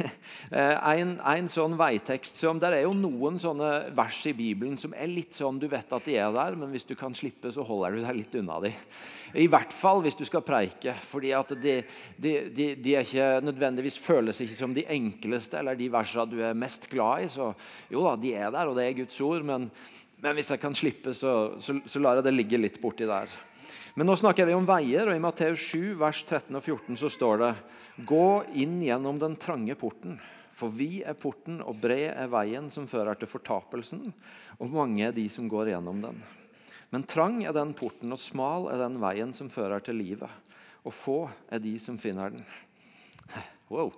eh, 0.54 0.76
en, 1.00 1.16
en, 1.18 1.48
sånn 1.50 1.74
veitekst. 1.78 2.38
som 2.38 2.60
Der 2.62 2.76
er 2.76 2.84
jo 2.84 2.92
noen 2.96 3.40
sånne 3.42 3.90
vers 3.96 4.20
i 4.30 4.34
Bibelen 4.36 4.76
som 4.78 4.94
er 4.94 5.10
litt 5.10 5.34
sånn 5.34 5.58
du 5.58 5.66
vet 5.70 5.90
at 5.92 6.06
de 6.06 6.14
er 6.20 6.30
der, 6.34 6.58
men 6.60 6.70
hvis 6.70 6.86
du 6.86 6.94
kan 6.98 7.16
slippe, 7.16 7.50
så 7.52 7.64
holder 7.66 7.96
du 7.96 8.04
deg 8.04 8.18
litt 8.20 8.36
unna 8.38 8.60
de. 8.62 8.70
I 9.40 9.48
hvert 9.50 9.74
fall 9.74 10.04
hvis 10.04 10.18
du 10.18 10.24
skal 10.28 10.44
preike. 10.46 10.94
fordi 11.10 11.32
at 11.34 11.50
de, 11.58 11.74
de, 12.16 12.34
de, 12.54 12.68
de 12.78 12.94
ikke 13.00 13.30
nødvendigvis 13.44 13.98
føles 13.98 14.40
ikke 14.40 14.58
som 14.58 14.76
de 14.76 14.86
enkleste 14.86 15.58
eller 15.58 15.78
de 15.78 15.90
versene 15.90 16.30
du 16.30 16.38
er 16.42 16.54
mest 16.54 16.86
glad 16.92 17.26
i. 17.26 17.32
Så 17.34 17.50
jo 17.90 18.06
da, 18.06 18.14
de 18.20 18.34
er 18.34 18.54
der, 18.54 18.70
og 18.70 18.78
det 18.78 18.86
er 18.86 19.00
Guds 19.02 19.20
ord, 19.20 19.42
men, 19.42 19.66
men 20.22 20.38
hvis 20.38 20.54
jeg 20.54 20.62
kan 20.62 20.76
slippe, 20.78 21.16
så, 21.18 21.58
så, 21.58 21.80
så 21.84 22.04
lar 22.04 22.20
jeg 22.20 22.28
det 22.28 22.38
ligge 22.38 22.62
litt 22.62 22.80
borti 22.82 23.10
der. 23.10 23.32
Men 23.94 24.08
nå 24.10 24.16
snakker 24.18 24.48
vi 24.48 24.54
om 24.56 24.66
veier, 24.66 25.06
og 25.06 25.14
i 25.14 25.22
Matteus 25.22 25.68
7, 25.70 25.94
vers 26.00 26.24
13 26.26 26.56
og 26.58 26.64
14 26.64 26.96
så 26.98 27.10
står 27.12 27.36
det 27.42 27.50
Gå 28.08 28.28
inn 28.58 28.80
gjennom 28.82 29.20
den 29.22 29.36
trange 29.38 29.76
porten, 29.78 30.16
for 30.54 30.74
vi 30.74 31.04
er 31.06 31.14
porten, 31.18 31.60
og 31.62 31.78
bred 31.82 32.08
er 32.10 32.30
veien 32.32 32.66
som 32.74 32.88
fører 32.90 33.14
til 33.18 33.30
fortapelsen, 33.30 34.08
og 34.58 34.74
mange 34.74 35.06
er 35.06 35.14
de 35.14 35.28
som 35.30 35.46
går 35.50 35.70
gjennom 35.70 36.02
den. 36.02 36.18
Men 36.90 37.06
trang 37.10 37.40
er 37.46 37.54
den 37.54 37.70
porten, 37.78 38.10
og 38.14 38.18
smal 38.22 38.66
er 38.72 38.82
den 38.82 38.98
veien 39.02 39.30
som 39.34 39.50
fører 39.50 39.82
til 39.82 40.00
livet, 40.02 40.30
og 40.82 40.94
få 40.94 41.18
er 41.54 41.62
de 41.62 41.76
som 41.82 41.98
finner 41.98 42.34
den. 42.34 42.46
Wow. 43.72 43.94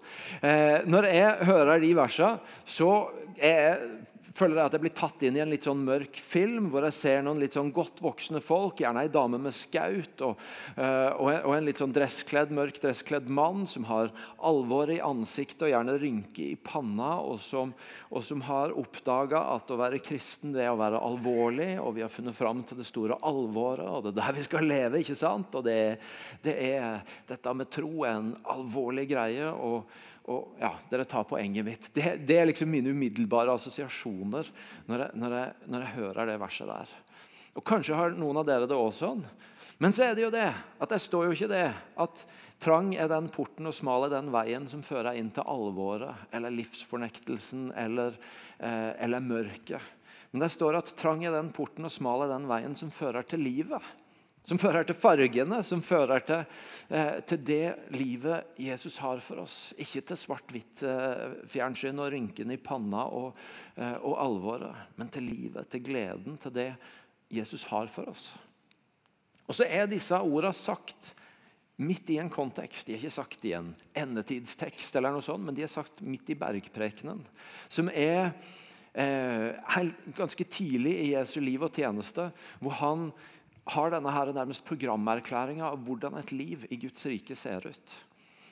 Eh, 0.46 0.84
når 0.86 1.08
jeg 1.10 1.46
hører 1.48 1.80
de 1.82 1.88
versene, 1.98 2.52
så 2.64 3.08
er 3.34 3.56
jeg 3.64 3.88
føler 4.36 4.60
jeg 4.60 4.68
at 4.68 4.76
jeg 4.76 4.84
blir 4.84 4.94
tatt 4.96 5.22
inn 5.24 5.38
i 5.38 5.42
en 5.42 5.52
litt 5.52 5.66
sånn 5.66 5.84
mørk 5.86 6.18
film 6.20 6.68
hvor 6.72 6.84
jeg 6.88 6.96
ser 6.98 7.24
noen 7.24 7.40
litt 7.40 7.56
sånn 7.56 7.72
godt 7.74 8.02
voksne 8.04 8.42
folk, 8.44 8.82
gjerne 8.82 9.06
ei 9.06 9.12
dame 9.12 9.40
med 9.40 9.54
skaut 9.56 10.24
og, 10.26 10.40
en, 10.76 11.40
og, 11.42 11.52
en, 11.54 11.66
litt 11.66 11.80
sånn 11.80 11.94
dresskledd, 11.96 12.52
mørk 12.56 12.80
dresskledd 12.82 13.30
mann 13.32 13.64
som 13.70 13.86
har 13.88 14.12
alvor 14.44 14.92
i 14.92 15.00
ansiktet 15.04 15.66
og 15.66 15.72
gjerne 15.72 15.96
rynke 16.02 16.44
i 16.50 16.56
panna, 16.60 17.16
og 17.24 17.40
som, 17.44 17.72
og 18.10 18.24
som 18.26 18.44
har 18.46 18.74
oppdaga 18.76 19.42
at 19.54 19.72
å 19.72 19.80
være 19.80 20.02
kristen 20.04 20.54
det 20.56 20.66
er 20.66 20.74
å 20.74 20.80
være 20.80 21.00
alvorlig, 21.02 21.72
og 21.80 21.96
vi 21.96 22.04
har 22.04 22.12
funnet 22.12 22.36
fram 22.36 22.62
til 22.66 22.80
det 22.80 22.88
store 22.88 23.18
alvoret, 23.26 23.86
og 23.86 24.04
det 24.06 24.14
er 24.14 24.20
der 24.20 24.36
vi 24.36 24.46
skal 24.46 24.68
leve. 24.68 25.00
ikke 25.00 25.18
sant? 25.18 25.54
Og 25.56 25.64
det, 25.66 25.78
det 26.44 26.56
er, 26.72 27.00
Dette 27.28 27.54
med 27.56 27.70
tro 27.72 28.04
er 28.04 28.18
en 28.18 28.34
alvorlig 28.52 29.08
greie. 29.10 29.48
og 29.50 29.88
og 30.26 30.56
ja, 30.58 30.72
Dere 30.90 31.06
tar 31.06 31.26
poenget 31.28 31.66
mitt. 31.66 31.90
Det, 31.94 32.16
det 32.26 32.38
er 32.40 32.48
liksom 32.48 32.70
mine 32.70 32.90
umiddelbare 32.90 33.54
assosiasjoner 33.54 34.48
når 34.88 35.04
jeg, 35.04 35.18
når, 35.22 35.36
jeg, 35.38 35.52
når 35.70 35.84
jeg, 35.84 35.94
hører 36.00 36.30
det 36.30 36.40
verset 36.42 36.70
der. 36.70 36.94
Og 37.56 37.64
Kanskje 37.66 37.98
har 37.98 38.16
noen 38.16 38.40
av 38.42 38.48
dere 38.48 38.66
det 38.68 38.76
også 38.76 39.06
sånn. 39.06 39.22
Men 39.78 39.92
så 39.92 40.06
er 40.06 40.16
det 40.16 40.24
jo 40.24 40.32
det 40.32 40.48
at 40.48 40.92
det 40.92 41.02
står 41.04 41.28
jo 41.28 41.36
ikke 41.36 41.52
det 41.52 41.66
at 42.02 42.24
trang 42.64 42.94
er 42.96 43.10
den 43.12 43.28
porten 43.32 43.68
og 43.68 43.76
smal 43.76 44.06
er 44.06 44.14
den 44.16 44.32
veien 44.32 44.66
som 44.70 44.82
fører 44.84 45.18
inn 45.20 45.28
til 45.36 45.46
alvoret 45.46 46.32
eller 46.34 46.54
livsfornektelsen 46.54 47.68
eller, 47.76 48.16
eh, 48.58 48.92
eller 49.04 49.24
mørket. 49.24 49.92
Men 50.32 50.42
det 50.42 50.50
står 50.56 50.80
at 50.80 50.94
trang 50.98 51.22
er 51.24 51.36
den 51.36 51.52
porten 51.54 51.86
og 51.86 51.92
smal 51.92 52.24
er 52.24 52.32
den 52.32 52.48
veien 52.50 52.74
som 52.76 52.90
fører 52.92 53.26
til 53.28 53.44
livet. 53.44 53.84
Som 54.46 54.60
fører 54.62 54.86
til 54.86 54.94
fargene, 54.94 55.58
som 55.66 55.82
fører 55.82 56.22
til, 56.22 56.44
eh, 56.88 57.18
til 57.26 57.40
det 57.42 57.74
livet 57.90 58.54
Jesus 58.62 58.96
har 59.02 59.18
for 59.18 59.42
oss. 59.42 59.74
Ikke 59.76 60.04
til 60.06 60.16
svart-hvitt 60.20 60.84
eh, 60.86 61.34
fjernsyn 61.50 61.98
og 61.98 62.12
rynkene 62.14 62.54
i 62.54 62.62
panna 62.62 63.08
og, 63.10 63.34
eh, 63.74 63.96
og 63.98 64.14
alvoret, 64.22 64.94
men 64.96 65.10
til 65.10 65.26
livet, 65.26 65.66
til 65.68 65.82
gleden, 65.82 66.38
til 66.38 66.54
det 66.54 66.70
Jesus 67.28 67.64
har 67.72 67.90
for 67.90 68.12
oss. 68.12 68.30
Og 69.48 69.54
så 69.54 69.66
er 69.66 69.90
disse 69.90 70.14
ordene 70.14 70.54
sagt 70.54 71.14
midt 71.82 72.08
i 72.14 72.20
en 72.22 72.30
kontekst. 72.30 72.86
De 72.86 72.94
er 72.94 73.02
ikke 73.02 73.16
sagt 73.18 73.44
i 73.44 73.52
en 73.56 73.74
endetidstekst, 73.98 74.94
eller 74.96 75.12
noe 75.12 75.24
sånt, 75.24 75.44
men 75.44 75.56
de 75.56 75.66
er 75.66 75.72
sagt 75.72 76.00
midt 76.06 76.30
i 76.30 76.38
bergprekenen. 76.38 77.20
Som 77.68 77.90
er 77.92 78.30
eh, 78.94 79.90
ganske 80.16 80.46
tidlig 80.48 80.94
i 81.02 81.10
Jesu 81.14 81.40
liv 81.42 81.66
og 81.66 81.74
tjeneste, 81.76 82.30
hvor 82.62 82.78
han 82.80 83.10
har 83.66 83.90
denne 83.90 84.12
her 84.14 84.30
nærmest 84.34 84.64
programerklæringa 84.66 85.72
av 85.72 85.80
hvordan 85.86 86.18
et 86.20 86.32
liv 86.34 86.66
i 86.70 86.78
Guds 86.80 87.06
rike 87.08 87.36
ser 87.38 87.66
ut. 87.66 87.96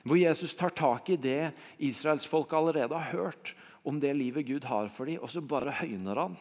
Hvor 0.04 0.18
Jesus 0.20 0.56
tar 0.58 0.74
tak 0.76 1.08
i 1.08 1.16
det 1.16 1.54
israelsfolket 1.78 2.58
allerede 2.58 2.98
har 2.98 3.14
hørt 3.14 3.54
om 3.84 4.00
det 4.00 4.12
livet 4.16 4.46
Gud 4.48 4.66
har 4.68 4.90
for 4.92 5.08
dem, 5.08 5.20
og 5.22 5.30
så 5.30 5.40
bare 5.40 5.76
høyner 5.80 6.18
han 6.18 6.36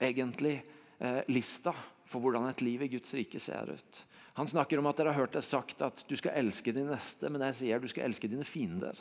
egentlig 0.00 0.60
eh, 0.98 1.20
lista 1.28 1.74
for 2.08 2.22
hvordan 2.22 2.48
et 2.48 2.62
liv 2.64 2.84
i 2.84 2.90
Guds 2.94 3.12
rike 3.16 3.40
ser 3.42 3.74
ut. 3.74 4.04
Han 4.38 4.48
snakker 4.50 4.80
om 4.80 4.88
at 4.90 4.98
dere 4.98 5.12
har 5.14 5.24
hørt 5.24 5.36
det 5.36 5.44
sagt 5.46 5.82
at 5.84 6.04
du 6.08 6.16
skal 6.18 6.36
elske 6.40 6.72
din 6.74 6.88
neste, 6.90 7.30
men 7.30 7.44
jeg 7.48 7.58
sier 7.60 7.82
du 7.82 7.90
skal 7.90 8.08
elske 8.08 8.30
dine 8.30 8.46
fiender. 8.46 8.98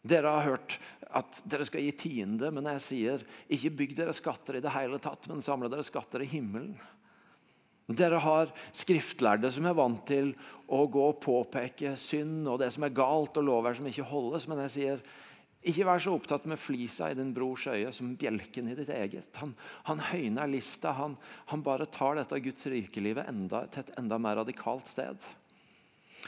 Dere 0.00 0.32
har 0.32 0.46
hørt 0.46 0.78
at 1.12 1.42
dere 1.48 1.66
skal 1.68 1.84
gi 1.84 1.92
tiende, 2.06 2.48
men 2.54 2.68
jeg 2.74 2.84
sier 2.84 3.24
ikke 3.52 3.74
bygg 3.82 3.98
dere 3.98 4.16
skatter 4.16 4.56
i 4.56 4.64
det 4.64 4.72
hele 4.72 5.00
tatt, 5.02 5.28
men 5.28 5.44
samle 5.44 5.68
dere 5.72 5.84
skatter 5.84 6.24
i 6.24 6.30
himmelen. 6.30 6.74
Dere 7.96 8.20
har 8.22 8.52
skriftlærde 8.76 9.50
som 9.50 9.66
er 9.66 9.74
vant 9.74 10.02
til 10.06 10.34
å 10.70 10.84
gå 10.90 11.08
og 11.10 11.18
påpeke 11.24 11.96
synd 11.98 12.46
og 12.46 12.60
det 12.62 12.70
som 12.74 12.86
er 12.86 12.94
galt, 12.94 13.38
og 13.40 13.46
lover 13.46 13.74
som 13.74 13.88
ikke 13.90 14.06
holdes. 14.06 14.46
Men 14.50 14.62
jeg 14.66 14.74
sier, 14.76 15.02
ikke 15.60 15.84
vær 15.84 16.00
så 16.00 16.14
opptatt 16.16 16.46
med 16.48 16.60
flisa 16.60 17.10
i 17.10 17.16
din 17.18 17.34
brors 17.36 17.66
øye 17.68 17.90
som 17.92 18.14
bjelken 18.16 18.70
i 18.70 18.76
ditt 18.78 18.92
eget. 18.94 19.28
Han, 19.42 19.52
han 19.90 20.00
høyner 20.08 20.48
lista. 20.48 20.94
Han, 20.96 21.18
han, 21.50 21.64
bare 21.66 21.90
tar 21.92 22.16
dette 22.16 22.40
Guds 22.46 22.64
rikelivet 22.70 23.28
enda, 23.28 23.66
til 23.68 23.84
et 23.84 23.92
enda 24.00 24.16
mer 24.22 24.40
radikalt 24.40 24.88
sted. 24.88 25.20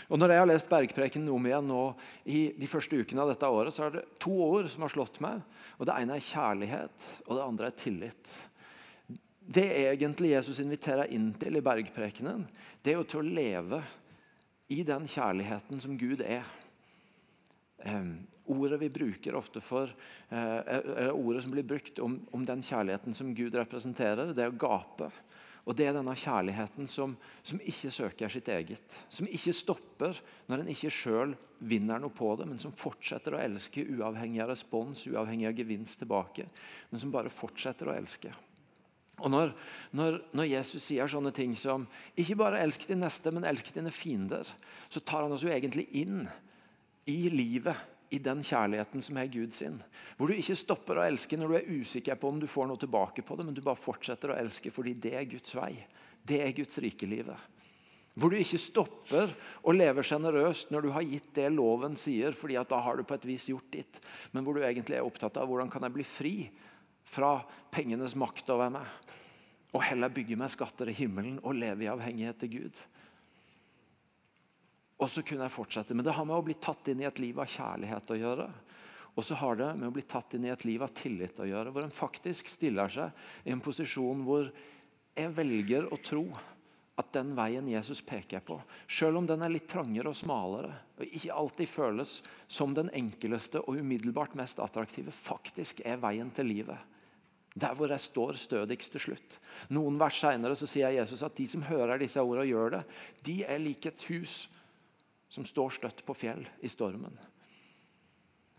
Og 0.09 0.19
Når 0.19 0.33
jeg 0.33 0.41
har 0.41 0.49
lest 0.49 0.71
Bergpreken 0.73 1.29
om 1.33 1.47
igjen 1.47 1.69
nå 1.69 1.83
i 2.25 2.47
de 2.57 2.69
første 2.69 2.97
ukene 2.97 3.25
av 3.25 3.33
dette 3.33 3.49
året, 3.49 3.73
så 3.73 3.87
er 3.87 3.97
det 3.97 4.07
to 4.21 4.33
ord 4.45 4.69
som 4.73 4.85
har 4.85 4.93
slått 4.93 5.21
meg. 5.25 5.41
og 5.79 5.89
Det 5.89 5.97
ene 5.97 6.17
er 6.17 6.29
kjærlighet, 6.29 7.11
og 7.27 7.37
det 7.37 7.45
andre 7.45 7.69
er 7.69 7.79
tillit. 7.81 8.37
Det 9.43 9.67
egentlig 9.89 10.33
Jesus 10.33 10.61
inviterer 10.63 11.11
inn 11.13 11.33
til 11.41 11.59
i 11.59 11.65
bergprekenen, 11.65 12.45
det 12.83 12.93
er 12.93 13.01
jo 13.01 13.09
til 13.09 13.23
å 13.23 13.35
leve 13.41 13.81
i 14.73 14.83
den 14.87 15.09
kjærligheten 15.11 15.83
som 15.83 15.97
Gud 16.01 16.23
er. 16.25 16.47
Eh, 17.83 18.13
ordet 18.53 18.79
vi 18.81 18.91
bruker 18.91 19.37
ofte 19.39 19.61
for 19.63 19.91
uh, 20.33 21.11
ordet 21.15 21.45
som 21.45 21.53
blir 21.55 21.67
brukt 21.67 21.99
om, 22.03 22.19
om, 22.35 22.47
den 22.47 22.63
kjærligheten 22.65 23.15
som 23.15 23.31
Gud 23.35 23.55
representerer, 23.55 24.33
det 24.35 24.45
er 24.45 24.53
å 24.53 24.59
gape. 24.59 25.11
Og 25.63 25.77
Det 25.79 25.87
er 25.87 25.95
denne 25.95 26.15
kjærligheten 26.19 26.89
som, 26.91 27.15
som 27.47 27.61
ikke 27.63 27.91
søker 27.95 28.33
sitt 28.33 28.49
eget. 28.51 28.97
Som 29.15 29.29
ikke 29.31 29.55
stopper 29.55 30.19
når 30.51 30.65
en 30.65 30.73
ikke 30.73 30.91
sjøl 30.91 31.37
vinner 31.63 32.03
noe 32.03 32.11
på 32.11 32.33
det, 32.39 32.49
men 32.51 32.59
som 32.59 32.75
fortsetter 32.75 33.37
å 33.37 33.43
elske 33.43 33.85
uavhengig 33.95 34.43
av 34.43 34.51
respons, 34.51 35.05
uavhengig 35.07 35.47
av 35.53 35.61
gevinst 35.63 36.01
tilbake. 36.03 36.49
Men 36.91 37.05
som 37.05 37.15
bare 37.15 37.31
fortsetter 37.31 37.93
å 37.93 37.95
elske. 37.95 38.35
Og 39.21 39.31
når, 39.31 39.53
når, 39.93 40.19
når, 40.33 40.49
Jesus 40.49 40.87
sier 40.87 41.11
sånne 41.11 41.33
ting 41.37 41.53
som 41.59 41.85
ikke 42.19 42.39
bare 42.41 42.63
'elsk 42.63 42.87
din 42.89 43.03
neste', 43.05 43.33
men 43.33 43.45
'elsk 43.45 43.75
dine 43.75 43.91
fiender', 43.91 44.49
så 44.89 45.01
tar 45.01 45.23
han 45.23 45.33
oss 45.33 45.43
jo 45.45 45.53
egentlig 45.53 45.87
inn 45.93 46.29
i 47.07 47.29
livet, 47.29 47.77
i 48.13 48.19
den 48.19 48.43
kjærligheten 48.45 49.03
som 49.03 49.17
er 49.17 49.31
Gud 49.33 49.55
sin. 49.57 49.83
Hvor 50.17 50.29
du 50.29 50.35
ikke 50.35 50.57
stopper 50.57 50.99
å 51.01 51.07
elske 51.07 51.37
når 51.37 51.49
du 51.49 51.55
er 51.57 51.81
usikker 51.81 52.19
på 52.21 52.29
om 52.29 52.41
du 52.41 52.47
får 52.47 52.67
noe 52.69 52.77
tilbake 52.77 53.23
på 53.25 53.37
det, 53.37 53.47
men 53.47 53.55
du 53.55 53.63
bare 53.65 53.81
fortsetter 53.81 54.35
å 54.35 54.37
elske 54.37 54.71
fordi 54.71 54.93
det 54.93 55.15
er 55.17 55.25
Guds 55.25 55.55
vei. 55.57 55.87
Det 56.21 56.43
er 56.45 56.53
Guds 56.53 56.77
rikelivet. 56.79 57.39
Hvor 58.13 58.29
du 58.29 58.37
ikke 58.37 58.61
stopper 58.61 59.33
å 59.65 59.73
leve 59.73 60.05
sjenerøst 60.05 60.69
når 60.75 60.85
du 60.85 60.91
har 60.93 61.07
gitt 61.09 61.31
det 61.39 61.49
loven 61.55 61.97
sier, 61.97 62.37
fordi 62.37 62.59
at 62.61 62.69
da 62.69 62.83
har 62.85 63.01
du 63.01 63.07
på 63.09 63.17
et 63.17 63.25
vis 63.25 63.49
gjort 63.49 63.71
ditt, 63.73 64.01
men 64.33 64.45
hvor 64.45 64.59
du 64.59 64.67
egentlig 64.67 64.99
er 64.99 65.09
opptatt 65.09 65.41
av 65.41 65.49
hvordan 65.49 65.73
kan 65.73 65.87
jeg 65.87 65.97
bli 65.97 66.05
fri 66.05 66.35
fra 67.05 67.41
pengenes 67.73 68.17
makt 68.19 68.51
over 68.53 68.73
meg. 68.73 68.89
Og 69.73 69.85
heller 69.87 70.13
bygge 70.13 70.37
meg 70.37 70.53
skatter 70.53 70.91
i 70.93 70.97
himmelen 70.97 71.39
og 71.43 71.57
leve 71.57 71.87
i 71.87 71.91
avhengighet 71.93 72.43
til 72.43 72.53
Gud. 72.59 72.83
Og 75.03 75.09
så 75.11 75.25
kunne 75.27 75.49
jeg 75.49 75.57
fortsette. 75.57 75.97
Men 75.97 76.07
det 76.07 76.15
har 76.15 76.29
med 76.29 76.39
å 76.39 76.45
bli 76.47 76.55
tatt 76.61 76.93
inn 76.93 77.01
i 77.03 77.09
et 77.09 77.23
liv 77.23 77.41
av 77.41 77.51
kjærlighet 77.51 78.13
å 78.13 78.21
gjøre. 78.21 78.49
Og 79.13 79.27
så 79.27 79.37
har 79.37 79.59
det 79.59 79.73
med 79.77 79.91
å 79.91 79.95
bli 79.97 80.05
tatt 80.09 80.37
inn 80.37 80.47
i 80.47 80.53
et 80.53 80.65
liv 80.69 80.85
av 80.85 80.93
tillit 80.97 81.41
å 81.41 81.49
gjøre. 81.49 81.73
Hvor 81.73 81.85
en 81.85 81.95
faktisk 81.95 82.49
stiller 82.53 82.93
seg 82.93 83.49
i 83.49 83.53
en 83.53 83.65
posisjon 83.65 84.23
hvor 84.29 84.49
jeg 85.13 85.35
velger 85.37 85.91
å 85.93 85.99
tro 86.01 86.25
at 87.01 87.09
den 87.17 87.33
veien 87.37 87.69
Jesus 87.69 88.03
peker 88.05 88.43
på, 88.45 88.59
selv 88.89 89.23
om 89.23 89.27
den 89.29 89.43
er 89.45 89.53
litt 89.53 89.69
trangere 89.71 90.13
og 90.13 90.17
smalere, 90.19 90.75
og 91.01 91.05
ikke 91.09 91.35
alltid 91.35 91.71
føles 91.73 92.19
som 92.53 92.75
den 92.77 92.93
enkleste 92.93 93.63
og 93.65 93.81
umiddelbart 93.81 94.37
mest 94.39 94.61
attraktive, 94.61 95.15
faktisk 95.25 95.81
er 95.89 96.01
veien 96.03 96.31
til 96.37 96.51
livet. 96.53 96.92
Der 97.55 97.75
hvor 97.77 97.91
jeg 97.93 98.01
står 98.01 98.39
stødigst 98.41 98.95
til 98.95 99.05
slutt. 99.07 99.37
Noen 99.77 99.99
vers 100.01 100.17
senere 100.23 100.57
så 100.57 100.69
sier 100.69 100.95
Jesus 100.95 101.23
at 101.27 101.37
de 101.37 101.47
som 101.51 101.65
hører 101.69 102.01
disse 102.01 102.21
ordene 102.21 102.47
og 102.47 102.53
gjør 102.53 102.77
det, 102.79 102.83
de 103.27 103.37
er 103.45 103.61
lik 103.61 103.87
et 103.91 104.07
hus 104.09 104.47
som 105.33 105.45
står 105.49 105.77
støtt 105.77 106.03
på 106.07 106.17
fjell 106.17 106.47
i 106.65 106.71
stormen. 106.73 107.15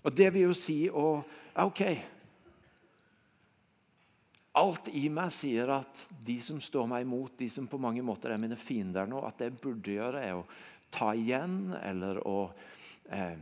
Og 0.03 0.11
Det 0.13 0.29
vil 0.33 0.49
jo 0.49 0.57
si 0.57 0.83
å 0.89 1.23
OK 1.63 1.83
Alt 4.53 4.91
i 4.93 5.07
meg 5.09 5.31
sier 5.33 5.71
at 5.73 6.01
de 6.21 6.35
som 6.45 6.59
står 6.61 6.85
meg 6.85 7.07
imot, 7.07 7.31
de 7.39 7.47
som 7.49 7.65
på 7.65 7.79
mange 7.81 8.03
måter 8.05 8.29
er 8.29 8.41
mine 8.41 8.57
fiender 8.59 9.07
nå, 9.09 9.23
at 9.25 9.39
det 9.39 9.47
jeg 9.47 9.61
burde 9.63 9.95
gjøre, 9.95 10.21
er 10.21 10.37
å 10.37 10.43
ta 10.93 11.07
igjen 11.17 11.73
eller 11.79 12.19
å 12.21 12.51
eh, 13.09 13.39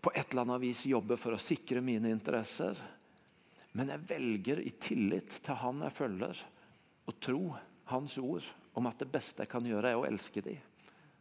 på 0.00 0.12
et 0.14 0.30
eller 0.30 0.44
annet 0.44 0.62
vis 0.62 0.84
jobbe 0.86 1.18
for 1.18 1.34
å 1.34 1.42
sikre 1.42 1.82
mine 1.82 2.12
interesser. 2.14 2.78
Men 3.78 3.92
jeg 3.92 4.06
velger 4.08 4.62
i 4.64 4.72
tillit 4.82 5.36
til 5.44 5.58
han 5.60 5.84
jeg 5.86 5.94
følger, 5.94 6.40
å 7.06 7.14
tro 7.22 7.44
hans 7.90 8.16
ord 8.22 8.46
om 8.78 8.86
at 8.90 9.00
det 9.02 9.10
beste 9.10 9.44
jeg 9.44 9.50
kan 9.50 9.66
gjøre, 9.66 9.92
er 9.92 9.98
å 9.98 10.06
elske 10.08 10.42
dem. 10.44 10.58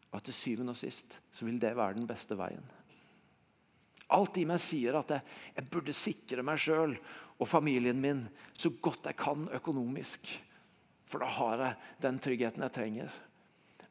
Og 0.09 0.17
at 0.19 0.25
til 0.25 0.37
syvende 0.37 0.73
og 0.73 0.79
sist 0.79 1.19
så 1.35 1.45
vil 1.45 1.59
det 1.61 1.75
være 1.77 1.99
den 1.99 2.09
beste 2.09 2.37
veien. 2.37 2.65
Alt 4.09 4.39
i 4.41 4.45
meg 4.49 4.61
sier 4.63 4.97
at 4.97 5.11
jeg, 5.13 5.25
jeg 5.53 5.69
burde 5.69 5.93
sikre 5.93 6.45
meg 6.45 6.61
sjøl 6.61 6.95
og 7.39 7.49
familien 7.49 7.99
min 8.01 8.23
så 8.57 8.71
godt 8.81 9.05
jeg 9.05 9.19
kan 9.19 9.45
økonomisk. 9.53 10.25
For 11.09 11.21
da 11.21 11.29
har 11.37 11.63
jeg 11.63 12.01
den 12.05 12.17
tryggheten 12.21 12.65
jeg 12.65 12.75
trenger. 12.75 13.13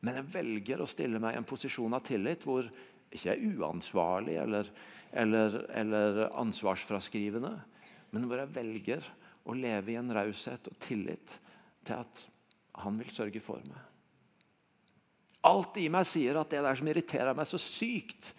Men 0.02 0.18
jeg 0.20 0.30
velger 0.34 0.82
å 0.82 0.90
stille 0.90 1.22
meg 1.22 1.34
i 1.34 1.40
en 1.40 1.46
posisjon 1.46 1.94
av 1.94 2.04
tillit 2.06 2.44
hvor 2.46 2.66
jeg 2.66 3.18
ikke 3.18 3.32
er 3.32 3.58
uansvarlig 3.58 4.36
eller, 4.42 4.68
eller, 5.16 5.54
eller 5.80 6.20
ansvarsfraskrivende, 6.42 7.54
men 8.14 8.26
hvor 8.28 8.40
jeg 8.40 8.54
velger 8.54 9.04
å 9.48 9.56
leve 9.56 9.92
i 9.92 9.98
en 10.00 10.12
raushet 10.14 10.68
og 10.70 10.80
tillit 10.84 11.36
til 11.86 11.96
at 11.98 12.24
han 12.82 12.98
vil 13.00 13.10
sørge 13.12 13.42
for 13.42 13.62
meg. 13.66 13.80
Alt 15.48 15.78
i 15.80 15.86
meg 15.92 16.06
sier 16.08 16.38
at 16.40 16.50
det 16.52 16.60
der 16.64 16.78
som 16.78 16.90
irriterer 16.90 17.36
meg 17.36 17.48
så 17.48 17.60
sykt 17.62 18.32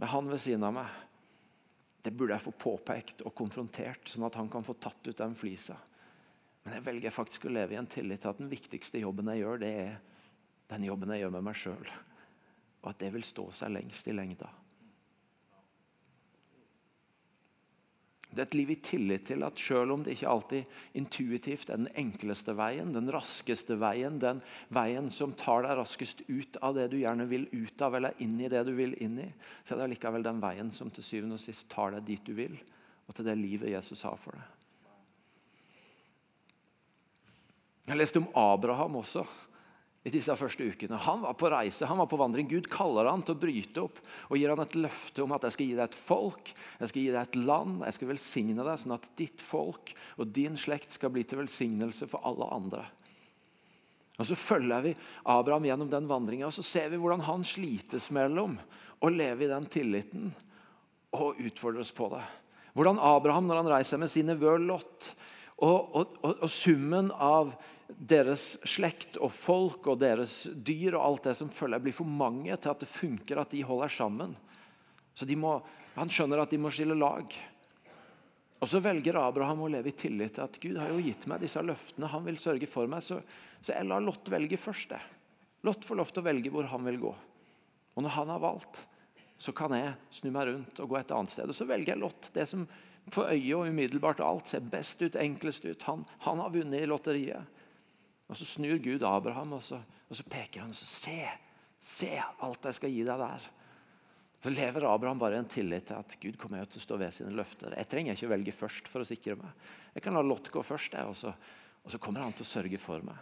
med 0.00 0.10
han 0.10 0.28
ved 0.28 0.42
siden 0.42 0.66
av 0.66 0.74
meg, 0.76 1.00
det 2.02 2.10
burde 2.10 2.34
jeg 2.34 2.44
få 2.48 2.52
påpekt 2.58 3.22
og 3.22 3.34
konfrontert, 3.38 4.08
sånn 4.10 4.26
at 4.26 4.36
han 4.36 4.48
kan 4.50 4.64
få 4.66 4.74
tatt 4.82 5.06
ut 5.06 5.18
den 5.18 5.36
flisa. 5.38 5.76
Men 6.64 6.76
jeg 6.76 6.86
velger 6.86 7.14
faktisk 7.14 7.46
å 7.46 7.52
leve 7.52 7.76
i 7.76 7.78
en 7.78 7.90
tillit 7.90 8.22
til 8.22 8.32
at 8.32 8.40
den 8.42 8.50
viktigste 8.50 9.02
jobben 9.02 9.30
jeg 9.30 9.42
gjør, 9.42 9.62
det 9.62 9.70
er 9.84 9.94
den 10.72 10.88
jobben 10.88 11.14
jeg 11.14 11.22
gjør 11.22 11.34
med 11.36 11.46
meg 11.46 11.58
sjøl. 11.58 11.92
Og 12.82 12.90
at 12.90 12.98
det 12.98 13.12
vil 13.14 13.26
stå 13.26 13.46
seg 13.54 13.74
lengst 13.74 14.10
i 14.10 14.14
lengda. 14.14 14.50
Det 18.32 18.40
er 18.40 18.46
et 18.46 18.54
liv 18.56 18.70
i 18.72 18.78
tillit 18.80 19.26
til 19.28 19.44
at 19.44 19.60
selv 19.60 19.92
om 19.92 20.04
det 20.04 20.14
ikke 20.14 20.30
alltid 20.32 20.76
intuitivt 20.96 21.68
er 21.68 21.82
den 21.82 21.90
enkleste 22.00 22.54
veien, 22.56 22.94
den 22.94 23.10
raskeste 23.12 23.76
veien, 23.80 24.16
den 24.22 24.40
veien 24.72 25.10
som 25.12 25.34
tar 25.36 25.66
deg 25.66 25.76
raskest 25.76 26.22
ut 26.30 26.56
av 26.64 26.78
det 26.78 26.86
du 26.94 26.96
gjerne 27.02 27.28
vil 27.28 27.44
ut 27.52 27.84
av, 27.84 27.98
eller 27.98 28.16
inn 28.24 28.38
i 28.40 28.48
det 28.48 28.64
du 28.64 28.72
vil 28.78 28.96
inn 29.04 29.18
i, 29.20 29.28
så 29.66 29.76
er 29.76 29.82
det 29.82 29.92
likevel 29.92 30.24
den 30.24 30.40
veien 30.40 30.72
som 30.72 30.88
til 30.90 31.04
syvende 31.04 31.36
og 31.36 31.44
sist 31.44 31.68
tar 31.72 31.92
deg 31.92 32.08
dit 32.08 32.24
du 32.24 32.32
vil, 32.38 32.56
og 33.04 33.18
til 33.18 33.28
det 33.28 33.36
livet 33.36 33.74
Jesus 33.74 34.06
har 34.08 34.16
for 34.24 34.38
deg. 34.38 34.58
Jeg 37.92 37.98
leste 37.98 38.22
om 38.22 38.30
Abraham 38.38 39.00
også 39.02 39.26
i 40.02 40.10
disse 40.10 40.34
første 40.34 40.66
ukene. 40.66 40.98
Han 41.04 41.20
var 41.22 41.36
på 41.38 41.50
reise, 41.52 41.86
han 41.86 42.00
var 42.00 42.08
på 42.10 42.18
vandring. 42.18 42.48
Gud 42.50 42.66
kaller 42.70 43.06
han 43.06 43.22
til 43.22 43.36
å 43.36 43.42
bryte 43.42 43.84
opp 43.84 44.00
og 44.28 44.38
gir 44.38 44.50
han 44.50 44.62
et 44.64 44.74
løfte 44.74 45.22
om 45.22 45.34
at 45.36 45.46
jeg 45.46 45.54
skal 45.54 45.68
gi 45.68 45.76
deg 45.78 45.84
et 45.84 46.00
folk, 46.08 46.50
jeg 46.80 46.90
skal 46.90 47.02
gi 47.02 47.12
deg 47.12 47.20
et 47.22 47.38
land, 47.38 47.84
jeg 47.86 47.96
skal 47.98 48.10
velsigne 48.10 48.66
deg, 48.66 48.80
sånn 48.82 48.96
at 48.96 49.06
ditt 49.20 49.44
folk 49.46 49.94
og 50.18 50.34
din 50.34 50.58
slekt 50.58 50.98
skal 50.98 51.14
bli 51.14 51.22
til 51.28 51.44
velsignelse 51.44 52.10
for 52.10 52.26
alle 52.26 52.50
andre. 52.50 52.84
Og 54.18 54.26
Så 54.28 54.36
følger 54.38 54.82
vi 54.84 54.96
Abraham 55.24 55.64
gjennom 55.66 55.90
den 55.90 56.08
vandringa 56.10 56.50
og 56.50 56.54
så 56.54 56.64
ser 56.66 56.90
vi 56.92 56.98
hvordan 57.00 57.24
han 57.26 57.46
slites 57.46 58.10
mellom 58.14 58.58
å 59.02 59.10
leve 59.10 59.46
i 59.46 59.50
den 59.50 59.66
tilliten 59.70 60.32
og 61.14 61.38
utfordres 61.42 61.90
på 61.94 62.10
det. 62.12 62.22
Hvordan 62.74 63.00
Abraham, 63.02 63.46
når 63.46 63.62
han 63.62 63.70
reiser 63.74 64.00
med 64.00 64.10
sine 64.10 64.34
nevø 64.34 64.56
Lot, 64.62 65.12
og, 65.62 65.94
og, 65.94 66.14
og, 66.22 66.38
og 66.42 66.50
summen 66.50 67.10
av 67.12 67.52
deres 67.98 68.56
slekt 68.68 69.16
og 69.22 69.32
folk 69.34 69.86
og 69.90 70.00
deres 70.02 70.42
dyr 70.54 70.96
og 70.96 71.04
alt 71.04 71.28
det 71.28 71.36
som 71.38 71.50
følger, 71.52 71.82
blir 71.82 71.96
for 71.96 72.08
mange 72.08 72.56
til 72.56 72.72
at 72.72 72.82
det 72.82 72.90
funker 72.90 73.40
at 73.42 73.54
de 73.54 73.62
holder 73.66 73.92
sammen. 73.92 74.36
Så 75.14 75.26
må, 75.36 75.60
Han 75.94 76.08
skjønner 76.08 76.40
at 76.42 76.50
de 76.50 76.58
må 76.58 76.70
skille 76.70 76.96
lag. 76.96 77.34
Og 78.62 78.68
Så 78.68 78.80
velger 78.80 79.18
Abraham 79.18 79.64
å 79.66 79.72
leve 79.72 79.90
i 79.90 79.96
tillit 79.98 80.36
til 80.36 80.44
at 80.44 80.60
Gud 80.62 80.78
har 80.78 80.88
jo 80.88 81.02
gitt 81.02 81.26
meg 81.26 81.42
disse 81.42 81.60
løftene. 81.60 82.08
Han 82.08 82.24
vil 82.24 82.38
sørge 82.38 82.68
for 82.70 82.86
meg, 82.86 83.02
så, 83.02 83.18
så 83.60 83.74
jeg 83.74 83.88
lar 83.88 84.00
Lot 84.00 84.30
velge 84.30 84.56
først. 84.56 84.94
det. 84.94 85.02
Lot 85.66 85.84
får 85.84 85.98
lov 85.98 86.12
til 86.12 86.22
å 86.22 86.28
velge 86.30 86.50
hvor 86.50 86.70
han 86.70 86.86
vil 86.86 87.00
gå. 87.02 87.12
Og 87.92 88.02
når 88.02 88.14
han 88.16 88.30
har 88.32 88.40
valgt, 88.42 88.78
så 89.42 89.52
kan 89.52 89.74
jeg 89.74 89.96
snu 90.14 90.30
meg 90.30 90.48
rundt 90.48 90.80
og 90.80 90.88
gå 90.88 91.00
et 91.00 91.10
annet 91.10 91.34
sted. 91.34 91.50
Og 91.50 91.54
Så 91.58 91.66
velger 91.66 91.94
jeg 91.94 92.02
Lot, 92.02 92.30
det 92.34 92.46
som 92.48 92.66
for 93.10 93.32
øyet 93.32 93.56
og 93.56 93.66
umiddelbart 93.66 94.22
alt 94.22 94.52
ser 94.52 94.62
best 94.62 95.02
ut, 95.02 95.18
enklest 95.18 95.64
ut. 95.66 95.82
Han, 95.88 96.04
han 96.22 96.38
har 96.38 96.52
vunnet 96.54 96.84
i 96.84 96.86
lotteriet. 96.86 97.61
Og 98.32 98.38
Så 98.40 98.48
snur 98.48 98.78
Gud 98.80 99.02
Abraham, 99.04 99.58
og 99.58 99.64
så, 99.64 99.82
og 100.08 100.16
så 100.16 100.24
peker 100.24 100.64
han 100.64 100.72
og 100.72 100.78
så 100.78 100.88
Se! 100.88 101.18
Se 101.82 102.12
alt 102.14 102.68
jeg 102.68 102.78
skal 102.78 102.92
gi 102.94 103.02
deg 103.02 103.18
der. 103.18 103.46
Så 104.42 104.50
lever 104.50 104.84
Abraham 104.86 105.18
bare 105.18 105.34
i 105.34 105.40
en 105.42 105.48
tillit 105.50 105.88
til 105.88 105.98
at 105.98 106.14
Gud 106.22 106.36
kommer 106.38 106.62
til 106.70 106.78
å 106.78 106.84
stå 106.84 106.98
ved 106.98 107.14
sine 107.14 107.34
løfter. 107.34 107.74
Jeg 107.74 107.90
trenger 107.90 108.14
ikke 108.14 108.28
å 108.28 108.32
velge 108.32 108.54
først 108.54 108.90
for 108.90 109.02
å 109.02 109.06
sikre 109.06 109.34
meg. 109.38 109.66
Jeg 109.96 110.04
kan 110.06 110.14
la 110.14 110.22
Lot 110.22 110.50
gå 110.54 110.62
først, 110.66 110.94
jeg, 110.94 111.10
og, 111.10 111.18
så, 111.18 111.34
og 111.82 111.94
så 111.94 112.00
kommer 112.02 112.22
han 112.22 112.34
til 112.38 112.46
å 112.46 112.50
sørge 112.52 112.80
for 112.82 113.02
meg. 113.06 113.18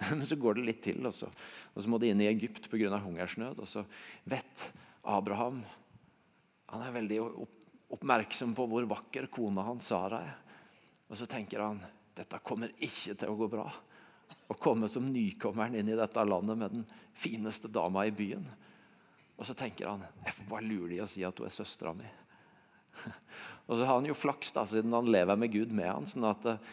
Men 0.18 0.24
så 0.30 0.38
går 0.38 0.58
det 0.58 0.66
litt 0.68 0.82
til, 0.86 1.02
og 1.06 1.14
så, 1.14 1.30
og 1.74 1.82
så 1.82 1.90
må 1.90 1.98
de 2.02 2.10
inn 2.14 2.22
i 2.22 2.30
Egypt 2.30 2.70
pga. 2.70 3.02
hungersnød. 3.02 3.62
Og 3.62 3.70
så 3.70 3.84
vet 4.30 4.68
Abraham 5.02 5.62
Han 6.72 6.82
er 6.82 6.94
veldig 6.94 7.18
oppmerksom 7.94 8.54
på 8.56 8.66
hvor 8.66 8.86
vakker 8.90 9.28
kona 9.30 9.66
hans 9.66 9.90
Sara 9.92 10.22
er. 10.26 10.38
Og 11.10 11.18
så 11.20 11.28
tenker 11.30 11.62
han 11.62 11.82
dette 12.14 12.40
kommer 12.46 12.72
ikke 12.78 13.16
til 13.18 13.30
å 13.30 13.38
gå 13.38 13.48
bra. 13.50 13.66
Å 14.48 14.56
komme 14.60 14.88
som 14.90 15.06
nykommeren 15.10 15.76
inn 15.78 15.90
i 15.90 15.98
dette 15.98 16.24
landet 16.24 16.58
med 16.60 16.76
den 16.76 16.84
fineste 17.18 17.70
dama 17.72 18.04
i 18.06 18.14
byen. 18.14 18.46
Og 19.34 19.46
så 19.48 19.56
tenker 19.58 19.90
han 19.90 20.04
jeg 20.24 20.36
får 20.36 20.50
bare 20.50 20.68
lure 20.68 20.92
de 20.92 21.02
og 21.02 21.10
si 21.10 21.24
at 21.26 21.40
hun 21.40 21.48
er 21.48 21.54
søstera 21.54 21.94
mi. 21.96 22.06
Og 23.66 23.78
så 23.78 23.86
har 23.88 23.96
han 23.96 24.06
jo 24.06 24.14
flaks 24.14 24.52
da, 24.54 24.66
siden 24.68 24.92
han 24.94 25.08
lever 25.10 25.38
med 25.40 25.50
Gud 25.50 25.72
med 25.74 25.88
han, 25.88 26.06
sånn 26.06 26.26
at 26.28 26.44
uh, 26.46 26.72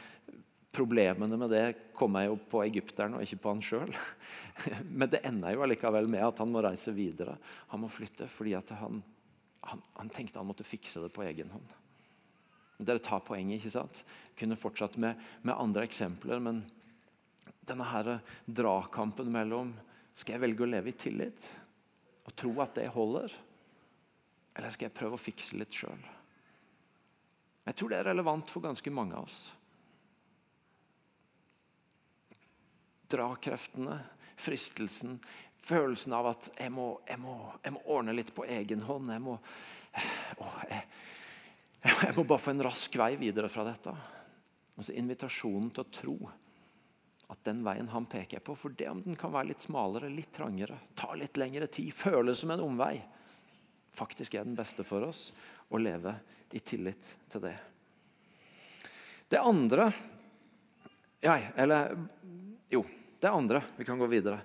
Problemene 0.71 1.35
med 1.35 1.49
det 1.51 1.65
kommer 1.97 2.29
jo 2.29 2.37
på 2.47 2.61
egypteren 2.63 3.17
og 3.17 3.25
ikke 3.25 3.41
på 3.43 3.51
han 3.51 3.63
sjøl. 3.65 3.89
Men 4.99 5.09
det 5.11 5.19
ender 5.27 5.51
jo 5.51 5.65
allikevel 5.65 6.07
med 6.07 6.23
at 6.23 6.39
han 6.39 6.47
må 6.53 6.61
reise 6.63 6.93
videre. 6.95 7.33
Han 7.73 7.81
må 7.83 7.89
flytte 7.91 8.29
fordi 8.31 8.53
han, 8.55 9.01
han, 9.67 9.81
han 9.97 10.11
tenkte 10.15 10.39
han 10.39 10.47
måtte 10.47 10.63
fikse 10.63 11.03
det 11.03 11.11
på 11.11 11.25
egen 11.27 11.51
hånd. 11.51 11.75
Dere 12.81 13.01
tar 13.03 13.21
poenget. 13.25 13.59
ikke 13.59 13.73
sant? 13.73 14.03
Kunne 14.37 14.57
fortsatt 14.59 14.97
med, 14.97 15.19
med 15.41 15.57
andre 15.57 15.85
eksempler, 15.85 16.41
men 16.41 16.63
denne 17.69 17.85
her 17.85 18.17
dragkampen 18.45 19.29
mellom 19.31 19.75
skal 20.17 20.35
jeg 20.35 20.43
velge 20.43 20.65
å 20.65 20.69
leve 20.69 20.91
i 20.91 20.97
tillit 20.97 21.49
og 22.25 22.33
tro 22.37 22.51
at 22.63 22.75
det 22.77 22.89
holder, 22.93 23.31
eller 24.55 24.73
skal 24.73 24.89
jeg 24.89 24.97
prøve 24.97 25.17
å 25.17 25.21
fikse 25.21 25.57
litt 25.57 25.73
sjøl? 25.73 26.01
Jeg 27.65 27.77
tror 27.77 27.91
det 27.91 27.99
er 28.01 28.09
relevant 28.09 28.49
for 28.49 28.63
ganske 28.65 28.93
mange 28.93 29.17
av 29.17 29.29
oss. 29.29 29.39
Dragkreftene, 33.11 33.99
fristelsen, 34.41 35.19
følelsen 35.61 36.15
av 36.17 36.31
at 36.33 36.49
jeg 36.57 36.73
må, 36.73 36.95
jeg 37.07 37.21
må, 37.21 37.35
jeg 37.61 37.75
må 37.75 37.83
ordne 37.93 38.15
litt 38.17 38.33
på 38.35 38.47
egen 38.49 38.81
hånd. 38.87 39.11
Jeg 39.13 39.23
må, 39.23 39.37
å, 40.41 40.49
jeg, 40.69 40.81
jeg 41.81 42.13
må 42.13 42.25
bare 42.29 42.41
få 42.41 42.53
en 42.53 42.63
rask 42.67 42.95
vei 42.99 43.15
videre 43.17 43.49
fra 43.49 43.65
dette. 43.65 43.93
Altså 44.77 44.93
Invitasjonen 44.97 45.71
til 45.73 45.83
å 45.83 45.93
tro 45.93 46.15
at 47.31 47.39
den 47.47 47.63
veien 47.65 47.89
han 47.89 48.05
peker 48.11 48.43
på, 48.43 48.53
for 48.59 48.75
det 48.77 48.89
om 48.91 49.01
den 49.05 49.17
kan 49.17 49.31
være 49.33 49.53
litt 49.53 49.63
smalere, 49.63 50.11
litt 50.11 50.33
trangere, 50.35 50.77
ta 50.99 51.13
litt 51.17 51.39
lengre 51.39 51.69
tid, 51.71 51.93
føles 51.95 52.41
som 52.41 52.51
en 52.53 52.63
omvei, 52.65 52.97
faktisk 53.95 54.35
er 54.35 54.45
den 54.45 54.57
beste 54.57 54.85
for 54.87 55.07
oss 55.07 55.29
å 55.71 55.79
leve 55.79 56.13
i 56.51 56.59
tillit 56.59 57.15
til 57.31 57.45
det. 57.47 57.55
Det 59.31 59.39
andre 59.39 59.91
ja, 61.21 61.35
Eller 61.55 61.93
jo, 62.73 62.81
det 63.21 63.29
andre. 63.29 63.59
Vi 63.77 63.85
kan 63.85 63.99
gå 64.01 64.07
videre. 64.09 64.39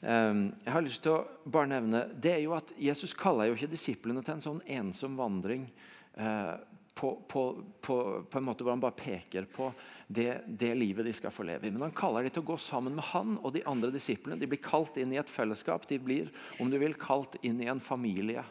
Ehm, 0.00 0.46
jeg 0.64 0.72
har 0.72 0.82
lyst 0.82 1.02
til 1.04 1.12
å 1.12 1.50
bare 1.52 1.68
nevne, 1.68 2.06
det 2.16 2.32
er 2.32 2.40
jo 2.46 2.54
at 2.56 2.72
Jesus 2.80 3.12
kaller 3.12 3.50
jo 3.50 3.58
ikke 3.58 3.68
disiplene 3.74 4.22
til 4.24 4.38
en 4.38 4.46
sånn 4.46 4.62
ensom 4.72 5.18
vandring 5.20 5.66
Eh, 6.14 6.54
på, 6.94 7.22
på, 7.28 7.42
på, 7.80 8.24
på, 8.30 8.38
en 8.38 8.46
måte 8.46 8.64
hvor 8.64 8.74
han 8.74 8.82
bare 8.82 8.96
peker 8.96 9.48
på 9.50 9.72
det, 10.06 10.44
det, 10.46 10.70
livet 10.78 11.06
de 11.06 11.14
skal 11.16 11.32
få 11.34 11.46
leve 11.46 11.66
i. 11.66 11.72
Men 11.74 11.88
han 11.88 11.96
kaller 11.96 12.22
de 12.22 12.30
til 12.34 12.44
å 12.44 12.50
gå 12.52 12.58
sammen 12.62 12.94
med 12.94 13.08
han 13.10 13.34
og 13.40 13.54
de 13.56 13.64
andre 13.66 13.90
disiplene. 13.94 14.38
De 14.38 14.48
blir 14.50 14.62
kalt 14.62 14.96
inn 15.00 15.12
i 15.14 15.18
et 15.18 15.32
fellesskap. 15.32 15.88
De 15.90 15.98
blir 15.98 16.30
om 16.62 16.70
du 16.70 16.78
vil, 16.78 16.94
kalt 16.98 17.34
inn 17.42 17.58
i 17.64 17.70
en 17.72 17.82
familie. 17.82 18.44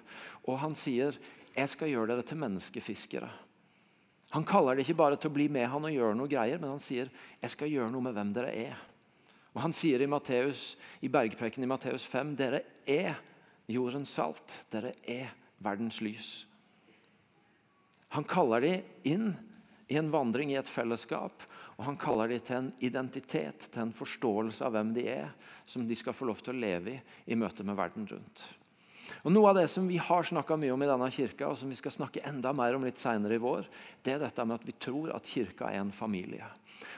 Og 0.44 0.60
han 0.60 0.76
sier 0.76 1.16
'Jeg 1.54 1.70
skal 1.70 1.88
gjøre 1.88 2.08
dere 2.08 2.24
til 2.26 2.38
menneskefiskere'. 2.38 3.30
Han 4.32 4.44
kaller 4.44 4.76
det 4.76 4.88
ikke 4.88 4.98
bare 4.98 5.16
til 5.16 5.30
å 5.30 5.34
bli 5.34 5.48
med 5.48 5.70
han 5.70 5.86
og 5.86 5.94
gjøre 5.94 6.16
noe 6.18 6.28
greier, 6.28 6.58
men 6.58 6.72
han 6.72 6.80
sier 6.80 7.10
'Jeg 7.42 7.50
skal 7.50 7.70
gjøre 7.70 7.92
noe 7.92 8.02
med 8.02 8.14
hvem 8.14 8.34
dere 8.34 8.52
er'. 8.52 8.82
Og 9.54 9.62
Han 9.62 9.74
sier 9.74 10.02
i, 10.02 10.10
Matteus, 10.10 10.78
i 11.02 11.08
bergpreken 11.08 11.64
i 11.64 11.70
Matteus 11.70 12.04
5 12.10 12.36
dere 12.36 12.64
er 12.88 13.20
jordens 13.70 14.10
salt. 14.10 14.66
Dere 14.72 14.96
er 15.08 15.30
verdens 15.60 16.02
lys. 16.02 16.46
Han 18.14 18.28
kaller 18.30 18.62
dem 18.62 18.82
inn 19.10 19.34
i 19.90 19.98
en 19.98 20.12
vandring 20.14 20.54
i 20.54 20.60
et 20.60 20.70
fellesskap. 20.70 21.46
Og 21.78 21.86
han 21.88 21.98
kaller 21.98 22.30
dem 22.30 22.44
til 22.46 22.60
en 22.60 22.72
identitet, 22.86 23.70
til 23.74 23.88
en 23.88 23.96
forståelse 23.98 24.66
av 24.66 24.76
hvem 24.76 24.92
de 24.94 25.08
er, 25.10 25.32
som 25.66 25.88
de 25.88 25.98
skal 25.98 26.14
få 26.16 26.28
lov 26.30 26.44
til 26.44 26.54
å 26.54 26.62
leve 26.62 27.00
i 27.00 27.00
i 27.34 27.38
møte 27.40 27.66
med 27.66 27.78
verden 27.80 28.06
rundt. 28.10 28.44
Og 29.24 29.32
Noe 29.34 29.52
av 29.52 29.60
det 29.60 29.68
som 29.72 29.88
vi 29.88 30.00
har 30.02 30.28
snakka 30.28 30.58
mye 30.60 30.74
om 30.74 30.84
i 30.84 30.90
denne 30.90 31.10
kirka, 31.14 31.50
og 31.50 31.60
som 31.60 31.72
vi 31.72 31.78
skal 31.80 31.96
snakke 31.96 32.24
enda 32.28 32.54
mer 32.56 32.78
om 32.78 32.86
litt 32.88 33.02
senere 33.02 33.38
i 33.38 33.44
vår, 33.44 33.68
det 34.04 34.16
er 34.16 34.24
dette 34.24 34.46
med 34.48 34.60
at 34.60 34.68
vi 34.68 34.76
tror 34.80 35.14
at 35.16 35.28
kirka 35.28 35.72
er 35.72 35.82
en 35.84 35.96
familie. 35.96 36.48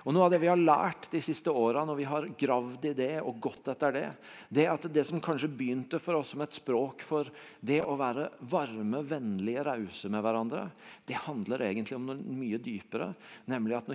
Og 0.05 0.13
Noe 0.13 0.27
av 0.27 0.33
det 0.33 0.39
vi 0.43 0.49
har 0.49 0.59
lært 0.59 1.07
de 1.09 1.19
siste 1.23 1.49
åra, 1.49 1.81
når 1.85 1.97
vi 1.97 2.05
har 2.05 2.27
gravd 2.37 2.83
i 2.85 2.93
det 2.97 3.13
og 3.25 3.39
gått 3.41 3.71
etter 3.73 3.95
det, 3.95 4.05
det 4.53 4.67
er 4.67 4.75
at 4.75 4.85
det 4.93 5.05
som 5.09 5.21
kanskje 5.23 5.49
begynte 5.49 5.99
for 6.01 6.19
oss 6.19 6.35
som 6.35 6.43
et 6.45 6.53
språk 6.53 7.01
for 7.09 7.31
det 7.65 7.79
å 7.81 7.97
være 7.97 8.27
varme, 8.53 9.01
vennlige, 9.09 9.65
rause 9.65 10.11
med 10.13 10.21
hverandre, 10.25 10.67
det 11.09 11.23
handler 11.25 11.65
egentlig 11.65 11.97
om 11.97 12.05
noe 12.11 12.37
mye 12.37 12.61
dypere. 12.61 13.11
Nemlig 13.49 13.79
at 13.79 13.89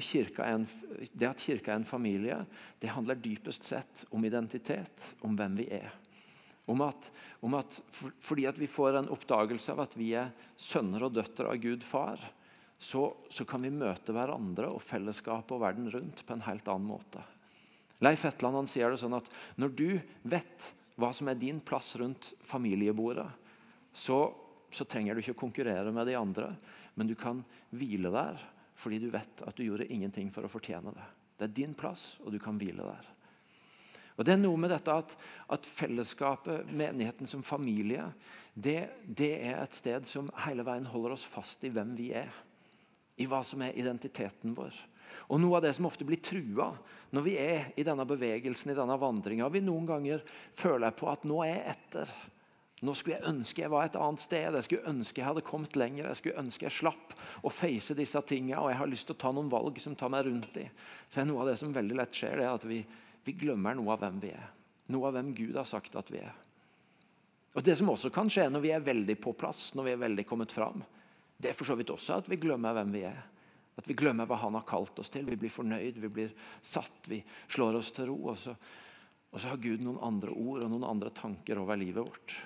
en, 0.51 0.67
det 1.15 1.31
at 1.31 1.47
kirka 1.47 1.73
er 1.73 1.79
en 1.79 1.89
familie, 1.89 2.43
det 2.83 2.91
handler 2.91 3.23
dypest 3.23 3.71
sett 3.71 4.07
om 4.11 4.27
identitet, 4.27 5.13
om 5.23 5.39
hvem 5.39 5.63
vi 5.63 5.71
er. 5.79 5.95
Om 6.69 6.85
at, 6.85 7.09
om 7.41 7.57
at 7.59 7.81
for, 7.95 8.13
fordi 8.25 8.45
at 8.51 8.59
vi 8.61 8.69
får 8.71 8.99
en 8.99 9.11
oppdagelse 9.15 9.73
av 9.73 9.87
at 9.87 9.97
vi 9.99 10.13
er 10.19 10.33
sønner 10.61 11.07
og 11.07 11.17
døtre 11.17 11.49
av 11.51 11.63
Gud 11.63 11.87
far, 11.87 12.21
så, 12.81 13.11
så, 13.29 13.45
kan 13.45 13.61
vi 13.65 13.73
møte 13.75 14.15
hverandre 14.17 14.71
og 14.73 14.85
fellesskapet 14.85 15.53
og 15.53 15.61
verden 15.61 15.91
rundt 15.93 16.23
på 16.25 16.37
en 16.37 16.47
helt 16.47 16.69
annen 16.71 16.89
måte. 16.89 17.25
Leif 18.01 18.25
Etland 18.25 18.57
han 18.57 18.71
sier 18.71 18.89
det 18.89 19.01
sånn 19.03 19.19
at 19.19 19.27
når 19.61 19.75
du 19.77 19.89
vet 20.23 20.71
hva 21.01 21.11
som 21.17 21.29
er 21.29 21.37
din 21.41 21.61
plass 21.65 21.93
rundt 22.01 22.33
familiebordet, 22.49 23.29
så, 23.93 24.31
så 24.73 24.87
trenger 24.89 25.17
du 25.17 25.21
ikke 25.21 25.37
å 25.37 25.43
konkurrere 25.43 25.93
med 25.93 26.09
de 26.09 26.17
andre, 26.17 26.55
men 26.97 27.11
du 27.11 27.17
kan 27.19 27.45
hvile 27.77 28.13
der 28.15 28.41
fordi 28.81 28.97
du 29.03 29.11
vet 29.13 29.43
at 29.45 29.57
du 29.59 29.67
gjorde 29.67 29.91
ingenting 29.93 30.31
for 30.33 30.47
å 30.47 30.51
fortjene 30.53 30.93
det. 30.97 31.07
Det 31.37 31.49
er 31.51 31.57
din 31.57 31.75
plass, 31.77 32.15
og 32.25 32.33
du 32.33 32.39
kan 32.41 32.57
hvile 32.61 32.85
der. 32.85 33.09
Og 34.21 34.27
Det 34.29 34.35
er 34.35 34.43
noe 34.43 34.61
med 34.61 34.69
dette 34.69 34.93
at, 34.93 35.15
at 35.49 35.65
fellesskapet, 35.65 36.69
menigheten 36.69 37.29
som 37.31 37.41
familie, 37.41 38.11
det, 38.53 38.91
det 39.09 39.33
er 39.49 39.63
et 39.63 39.79
sted 39.79 40.05
som 40.11 40.29
hele 40.45 40.67
veien 40.67 40.89
holder 40.93 41.17
oss 41.17 41.25
fast 41.25 41.65
i 41.65 41.73
hvem 41.73 41.95
vi 41.97 42.11
er 42.21 42.29
i 43.21 43.29
hva 43.29 43.43
som 43.45 43.63
er 43.65 43.77
identiteten 43.77 44.55
vår. 44.57 44.75
Og 45.31 45.41
Noe 45.43 45.59
av 45.59 45.65
det 45.65 45.73
som 45.77 45.89
ofte 45.89 46.07
blir 46.07 46.23
trua 46.25 46.71
når 47.15 47.25
vi 47.27 47.37
er 47.41 47.73
i 47.81 47.85
denne 47.87 48.07
bevegelsen, 48.09 48.73
i 48.73 48.79
denne 48.79 48.97
vandringa 49.01 49.49
Vi 49.51 49.63
noen 49.65 49.89
ganger 49.89 50.23
føler 50.59 50.95
på 50.97 51.09
at 51.11 51.27
nå 51.29 51.41
er 51.45 51.51
jeg 51.51 51.75
etter. 51.75 52.13
Nå 52.87 52.95
skulle 52.97 53.19
jeg 53.19 53.29
ønske 53.29 53.65
jeg 53.65 53.73
var 53.73 53.89
et 53.89 53.99
annet 54.01 54.25
sted. 54.25 54.57
Jeg 54.57 54.67
skulle 54.69 54.93
ønske 54.93 55.21
jeg 55.21 55.29
hadde 55.29 55.45
kommet 55.45 55.77
lenger. 55.77 56.09
Jeg 56.09 56.21
skulle 56.23 56.45
ønske 56.45 56.67
jeg 56.69 56.79
slapp 56.79 57.15
å 57.45 57.53
face 57.53 57.97
disse 57.99 58.23
tingene, 58.29 58.63
og 58.63 58.71
jeg 58.73 58.81
har 58.81 58.91
lyst 58.91 59.09
til 59.11 59.19
å 59.19 59.23
ta 59.27 59.33
noen 59.37 59.53
valg 59.53 59.81
som 59.83 59.97
tar 59.99 60.13
meg 60.15 60.25
rundt 60.29 60.57
i. 60.63 60.67
Så 61.13 61.21
er 61.21 61.29
Noe 61.29 61.45
av 61.45 61.51
det 61.51 61.59
som 61.61 61.75
veldig 61.77 61.99
lett 62.01 62.17
skjer, 62.17 62.41
det 62.41 62.47
er 62.47 62.55
at 62.55 62.65
vi, 62.71 62.81
vi 63.25 63.35
glemmer 63.37 63.77
noe 63.77 63.95
av 63.95 64.05
hvem 64.05 64.21
vi 64.23 64.33
er. 64.35 64.47
Noe 64.91 65.09
av 65.09 65.17
hvem 65.17 65.35
Gud 65.37 65.59
har 65.59 65.69
sagt 65.69 65.97
at 65.99 66.11
vi 66.11 66.23
er. 66.23 66.35
Og 67.55 67.65
Det 67.67 67.75
som 67.79 67.91
også 67.91 68.13
kan 68.15 68.31
skje 68.31 68.47
når 68.51 68.63
vi 68.63 68.73
er 68.75 68.87
veldig 68.87 69.17
på 69.23 69.35
plass, 69.39 69.73
når 69.75 69.89
vi 69.89 69.93
er 69.95 70.05
veldig 70.05 70.25
kommet 70.27 70.55
fram, 70.55 70.85
det 71.41 71.51
er 71.51 71.57
for 71.57 71.67
så 71.67 71.77
vidt 71.79 71.91
også 71.91 72.21
at 72.21 72.29
vi 72.31 72.39
glemmer 72.41 72.77
hvem 72.77 72.93
vi 72.95 73.05
er. 73.09 73.19
At 73.81 73.89
vi 73.89 73.97
glemmer 73.97 74.29
hva 74.29 74.39
han 74.43 74.59
har 74.59 74.67
kalt 74.69 74.99
oss 75.01 75.11
til. 75.13 75.25
Vi 75.27 75.39
blir 75.41 75.53
fornøyd, 75.53 75.99
vi 76.03 76.11
blir 76.13 76.33
satt, 76.61 77.09
vi 77.09 77.23
slår 77.49 77.79
oss 77.81 77.91
til 77.97 78.11
ro. 78.11 78.19
Og 78.33 78.39
så, 78.39 78.55
og 79.31 79.41
så 79.41 79.53
har 79.53 79.63
Gud 79.63 79.83
noen 79.83 80.01
andre 80.05 80.35
ord 80.35 80.67
og 80.67 80.73
noen 80.73 80.87
andre 80.87 81.13
tanker 81.17 81.63
over 81.63 81.81
livet 81.81 82.05
vårt. 82.05 82.37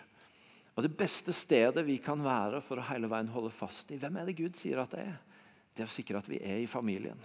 Og 0.75 0.83
Det 0.83 0.95
beste 0.99 1.35
stedet 1.35 1.85
vi 1.87 2.01
kan 2.03 2.23
være 2.23 2.63
for 2.67 2.81
å 2.81 2.87
hele 2.89 3.11
veien 3.11 3.31
holde 3.31 3.53
fast 3.55 3.93
i 3.95 3.99
hvem 4.01 4.19
er 4.19 4.31
det 4.31 4.39
Gud 4.39 4.59
sier 4.59 4.81
at 4.83 4.95
det 4.95 5.05
er, 5.07 5.19
det 5.75 5.85
er 5.85 5.91
å 5.91 5.95
sikre 5.95 6.23
at 6.23 6.31
vi 6.31 6.41
er 6.43 6.63
i 6.63 6.71
familien. 6.71 7.19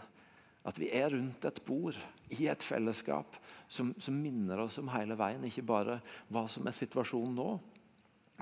At 0.70 0.78
vi 0.78 0.92
er 0.94 1.10
rundt 1.16 1.46
et 1.50 1.62
bord, 1.66 1.98
i 2.30 2.46
et 2.46 2.62
fellesskap, 2.62 3.40
som, 3.70 3.90
som, 3.98 4.14
minner 4.14 4.62
oss 4.62 4.78
om 4.82 4.92
hele 4.94 5.18
veien. 5.18 5.48
Ikke 5.48 5.66
bare 5.66 5.98
hva 6.30 6.46
som 6.52 6.68
er 6.70 6.78
situasjonen 6.78 7.36
nå, 7.38 7.50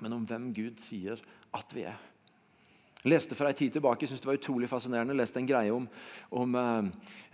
men 0.04 0.16
om 0.18 0.28
hvem 0.28 0.52
Gud 0.56 0.84
sier 0.84 1.22
at 1.56 1.72
vi 1.76 1.88
er. 1.88 1.98
Jeg 2.98 3.14
leste 3.14 3.38
for 3.38 3.48
en 3.48 3.56
tid 3.56 3.72
tilbake, 3.72 4.08
synes 4.10 4.20
det 4.20 4.28
var 4.28 4.40
utrolig 4.40 4.68
fascinerende, 4.68 5.14
jeg 5.14 5.22
leste 5.22 5.40
en 5.40 5.48
greie 5.48 5.72
om, 5.72 5.86
om 6.36 6.56
eh, 6.60 6.88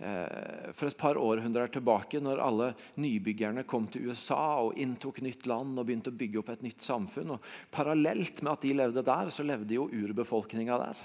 eh, 0.06 0.66
for 0.76 0.86
et 0.86 0.98
par 1.00 1.18
århundrer 1.18 1.72
tilbake, 1.74 2.20
når 2.22 2.42
alle 2.44 2.68
nybyggerne 3.00 3.64
kom 3.66 3.88
til 3.90 4.10
USA 4.12 4.60
og 4.62 4.78
inntok 4.78 5.22
nytt 5.24 5.48
land 5.50 5.80
og 5.80 5.88
begynte 5.88 6.12
å 6.12 6.18
bygge 6.20 6.42
opp 6.42 6.52
et 6.54 6.62
nytt 6.66 6.84
samfunn. 6.84 7.34
og 7.34 7.48
Parallelt 7.74 8.44
med 8.44 8.52
at 8.52 8.66
de 8.68 8.76
levde 8.76 9.06
der, 9.08 9.32
så 9.34 9.46
levde 9.46 9.74
jo 9.74 9.88
urbefolkninga 9.88 10.78
der. 10.84 11.02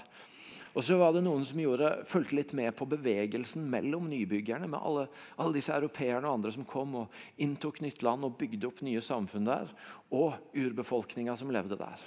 Og 0.70 0.84
så 0.86 0.96
var 1.00 1.14
det 1.14 1.24
noen 1.26 1.42
som 1.46 1.58
gjorde, 1.58 1.88
fulgte 2.06 2.36
litt 2.38 2.52
med 2.54 2.70
på 2.78 2.86
bevegelsen 2.86 3.64
mellom 3.72 4.06
nybyggerne. 4.10 4.68
med 4.70 4.78
alle, 4.78 5.08
alle 5.36 5.56
disse 5.56 5.74
europeerne 5.74 6.28
og 6.28 6.38
andre 6.38 6.52
som 6.54 6.64
kom 6.64 6.94
og 7.02 7.20
inntok 7.42 7.80
nytt 7.82 8.02
land 8.06 8.24
og 8.24 8.38
bygde 8.38 8.68
opp 8.68 8.80
nye 8.86 9.02
samfunn 9.02 9.48
der. 9.48 9.74
Og 10.14 10.34
urbefolkninga 10.54 11.36
som 11.36 11.50
levde 11.50 11.78
der. 11.80 11.98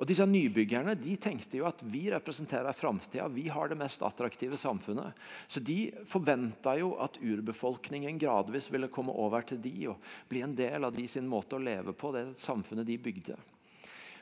Og 0.00 0.08
disse 0.08 0.24
Nybyggerne 0.24 0.94
de 0.96 1.12
tenkte 1.20 1.58
jo 1.58 1.66
at 1.68 1.82
vi 1.84 2.06
representerer 2.08 2.72
framtida. 2.72 3.26
Vi 3.28 3.50
har 3.52 3.68
det 3.68 3.76
mest 3.76 4.00
attraktive 4.00 4.56
samfunnet. 4.56 5.12
Så 5.44 5.60
de 5.60 5.90
forventa 6.08 6.72
jo 6.80 6.94
at 7.04 7.18
urbefolkningen 7.20 8.16
gradvis 8.18 8.70
ville 8.72 8.88
komme 8.88 9.12
over 9.12 9.44
til 9.44 9.60
de 9.60 9.74
og 9.92 10.00
bli 10.30 10.40
en 10.46 10.56
del 10.56 10.88
av 10.88 10.96
de 10.96 11.04
sin 11.04 11.28
måte 11.28 11.58
å 11.58 11.60
leve 11.60 11.92
på, 11.92 12.14
det 12.16 12.30
samfunnet 12.40 12.88
de 12.88 12.96
bygde. 12.96 13.36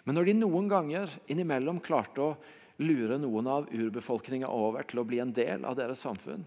Men 0.03 0.19
når 0.19 0.27
de 0.27 0.39
noen 0.41 0.67
ganger 0.71 1.15
innimellom 1.31 1.79
klarte 1.85 2.27
å 2.27 2.35
lure 2.79 3.19
noen 3.19 3.51
av 3.51 3.69
urbefolkninga 3.75 4.49
over 4.53 4.87
til 4.89 5.03
å 5.03 5.07
bli 5.09 5.21
en 5.23 5.35
del 5.35 5.67
av 5.67 5.77
deres 5.79 6.03
samfunn, 6.05 6.47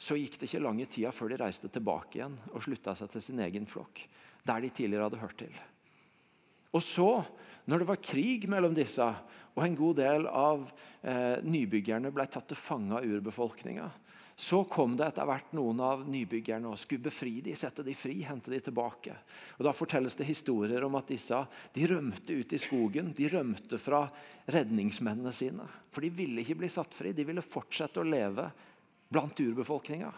så 0.00 0.16
gikk 0.16 0.38
det 0.40 0.48
ikke 0.48 0.62
lange 0.64 0.86
tida 0.88 1.12
før 1.12 1.32
de 1.32 1.40
reiste 1.40 1.68
tilbake 1.72 2.18
igjen 2.18 2.38
og 2.54 2.64
slutta 2.64 2.94
seg 2.96 3.12
til 3.12 3.24
sin 3.24 3.40
egen 3.44 3.68
flokk, 3.68 4.00
der 4.48 4.64
de 4.64 4.70
tidligere 4.72 5.08
hadde 5.08 5.20
hørt 5.20 5.38
til. 5.40 5.56
Og 6.70 6.82
så, 6.84 7.10
når 7.66 7.82
det 7.82 7.88
var 7.90 8.04
krig 8.04 8.46
mellom 8.50 8.74
disse, 8.76 9.06
og 9.56 9.64
en 9.64 9.78
god 9.78 9.98
del 9.98 10.28
av 10.30 10.68
eh, 11.02 11.42
nybyggerne 11.42 12.12
ble 12.14 12.26
tatt 12.30 12.48
til 12.50 12.60
fange 12.60 12.96
av 12.96 13.06
urbefolkninga, 13.06 13.88
så 14.40 14.62
kom 14.64 14.94
det 14.96 15.04
etter 15.04 15.26
hvert 15.28 15.50
noen 15.52 15.82
av 15.84 16.06
nybyggerne 16.08 16.70
og 16.70 16.78
skulle 16.80 17.04
befri 17.10 17.42
de, 17.44 17.52
sette 17.58 17.84
de 17.84 17.92
fri, 17.92 18.22
hente 18.24 18.48
de 18.48 18.60
tilbake. 18.64 19.12
Og 19.58 19.66
Da 19.66 19.74
fortelles 19.76 20.16
det 20.16 20.30
historier 20.30 20.86
om 20.86 20.96
at 20.96 21.10
disse 21.12 21.42
de 21.74 21.88
rømte 21.90 22.38
ut 22.38 22.54
i 22.56 22.60
skogen. 22.62 23.10
De 23.12 23.28
rømte 23.28 23.76
fra 23.76 24.06
redningsmennene 24.48 25.34
sine. 25.36 25.66
For 25.92 26.00
de 26.00 26.12
ville 26.22 26.40
ikke 26.40 26.56
bli 26.62 26.72
satt 26.72 26.96
fri. 26.96 27.12
De 27.12 27.26
ville 27.28 27.44
fortsette 27.44 28.00
å 28.00 28.08
leve 28.08 28.46
blant 29.12 29.44
urbefolkninga. 29.44 30.08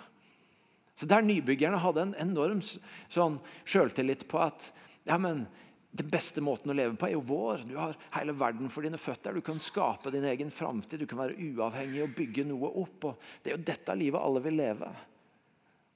Så 0.95 1.11
Der 1.11 1.27
nybyggerne 1.27 1.83
hadde 1.83 2.07
en 2.07 2.15
enorm 2.23 2.63
sånn 2.63 3.41
sjøltillit 3.67 4.29
på 4.31 4.39
at 4.39 4.71
ja, 5.03 5.19
men 5.19 5.49
den 5.93 6.09
beste 6.09 6.41
måten 6.41 6.73
å 6.73 6.77
leve 6.77 6.97
på 6.97 7.05
er 7.05 7.15
jo 7.15 7.25
vår. 7.29 7.67
Du 7.69 7.75
har 7.77 7.97
hele 8.15 8.33
verden 8.33 8.71
for 8.73 8.85
dine 8.85 9.01
føtter. 9.01 9.37
Du 9.37 9.45
kan 9.45 9.59
skape 9.61 10.13
din 10.15 10.25
egen 10.25 10.51
framtid. 10.51 11.03
Du 11.03 11.09
kan 11.09 11.21
være 11.21 11.37
uavhengig 11.37 12.01
og 12.07 12.15
bygge 12.17 12.47
noe 12.49 12.71
opp. 12.81 13.11
Og 13.11 13.27
det 13.43 13.53
er 13.53 13.59
jo 13.59 13.67
dette 13.69 13.97
livet 14.01 14.25
alle 14.25 14.41
vil 14.45 14.57
leve. 14.57 14.89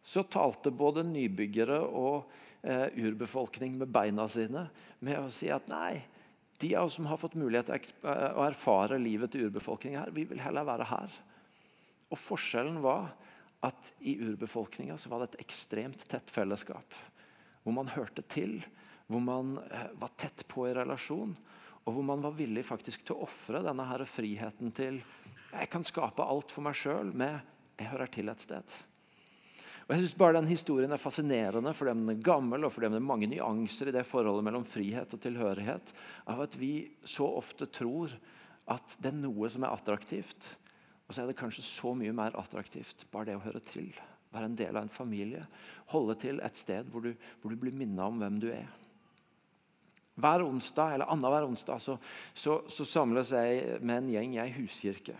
Så 0.06 0.26
talte 0.28 0.70
både 0.70 1.06
nybyggere 1.08 1.80
og 1.80 2.28
eh, 2.60 2.92
urbefolkning 2.92 3.80
med 3.80 3.90
beina 3.94 4.28
sine 4.30 4.68
med 5.00 5.18
å 5.18 5.32
si 5.32 5.48
at 5.50 5.66
nei, 5.72 6.04
de 6.60 6.74
av 6.76 6.88
oss 6.88 7.00
som 7.00 7.08
har 7.08 7.20
fått 7.20 7.36
mulighet 7.36 7.72
til 7.72 8.06
å 8.06 8.44
erfare 8.46 9.00
livet 9.00 9.32
til 9.32 9.48
urbefolkningen 9.48 10.00
her, 10.00 10.12
vi 10.14 10.24
vil 10.28 10.40
heller 10.44 10.64
være 10.68 10.86
her. 10.92 11.16
Og 12.12 12.20
Forskjellen 12.20 12.78
var 12.84 13.10
at 13.66 13.92
i 14.04 14.14
urbefolkninga 14.20 14.96
var 15.10 15.24
det 15.24 15.32
et 15.32 15.46
ekstremt 15.48 16.04
tett 16.08 16.30
fellesskap. 16.32 16.96
Hvor 17.64 17.74
man 17.76 17.90
hørte 17.96 18.22
til 18.30 18.60
hvor 19.06 19.22
man 19.22 19.56
eh, 19.70 19.92
var 20.00 20.14
tett 20.18 20.46
på 20.50 20.66
i 20.68 20.74
relasjon, 20.74 21.36
og 21.86 21.94
hvor 21.94 22.06
man 22.06 22.24
var 22.24 22.34
villig 22.34 22.64
faktisk 22.66 23.06
til 23.06 23.16
å 23.16 23.28
ofre 23.28 23.62
denne 23.62 23.86
her 23.86 24.02
friheten 24.10 24.72
til 24.74 24.98
Jeg 25.52 25.70
kan 25.70 25.86
skape 25.86 26.24
alt 26.24 26.50
for 26.50 26.66
meg 26.66 26.74
sjøl 26.74 27.12
med 27.14 27.38
jeg 27.76 27.90
hører 27.92 28.10
til 28.10 28.32
et 28.32 28.42
sted. 28.42 28.76
Og 29.86 29.92
jeg 29.94 30.02
synes 30.02 30.16
bare 30.18 30.40
Den 30.40 30.48
historien 30.50 30.92
er 30.92 31.00
fascinerende 31.00 31.74
fordi 31.76 31.94
den 31.94 32.10
er 32.10 32.24
gammel 32.24 32.66
og 32.66 32.72
fordi 32.74 32.90
det 32.90 32.98
er 32.98 33.10
mange 33.12 33.28
nyanser 33.30 33.90
i 33.90 33.94
det 33.94 34.06
forholdet 34.08 34.46
mellom 34.48 34.64
frihet 34.66 35.12
og 35.14 35.22
tilhørighet. 35.22 35.92
Av 36.26 36.42
at 36.42 36.56
vi 36.58 36.88
så 37.06 37.28
ofte 37.38 37.68
tror 37.70 38.16
at 38.66 38.96
det 38.98 39.12
er 39.12 39.20
noe 39.20 39.50
som 39.52 39.62
er 39.62 39.76
attraktivt. 39.76 40.56
Og 41.06 41.14
så 41.14 41.22
er 41.22 41.30
det 41.30 41.38
kanskje 41.38 41.62
så 41.62 41.94
mye 41.94 42.14
mer 42.16 42.34
attraktivt 42.40 43.06
bare 43.12 43.30
det 43.30 43.38
å 43.38 43.44
høre 43.44 43.62
til. 43.62 43.92
Være 44.34 44.50
en 44.50 44.58
del 44.58 44.74
av 44.74 44.88
en 44.88 44.90
familie. 44.90 45.44
Holde 45.92 46.18
til 46.18 46.42
et 46.42 46.58
sted 46.58 46.90
hvor 46.90 47.06
du, 47.06 47.12
hvor 47.40 47.54
du 47.54 47.60
blir 47.60 47.76
minna 47.78 48.08
om 48.10 48.18
hvem 48.18 48.42
du 48.42 48.50
er. 48.50 48.66
Hver 50.16 50.44
onsdag 50.46 50.94
eller 50.94 51.10
annenhver 51.12 51.44
onsdag 51.44 51.80
så, 51.82 51.96
så, 52.34 52.60
så 52.72 52.84
samles 52.88 53.32
jeg 53.36 53.80
med 53.80 53.98
en 53.98 54.12
gjeng 54.14 54.36
i 54.36 54.42
ei 54.46 54.52
huskirke. 54.56 55.16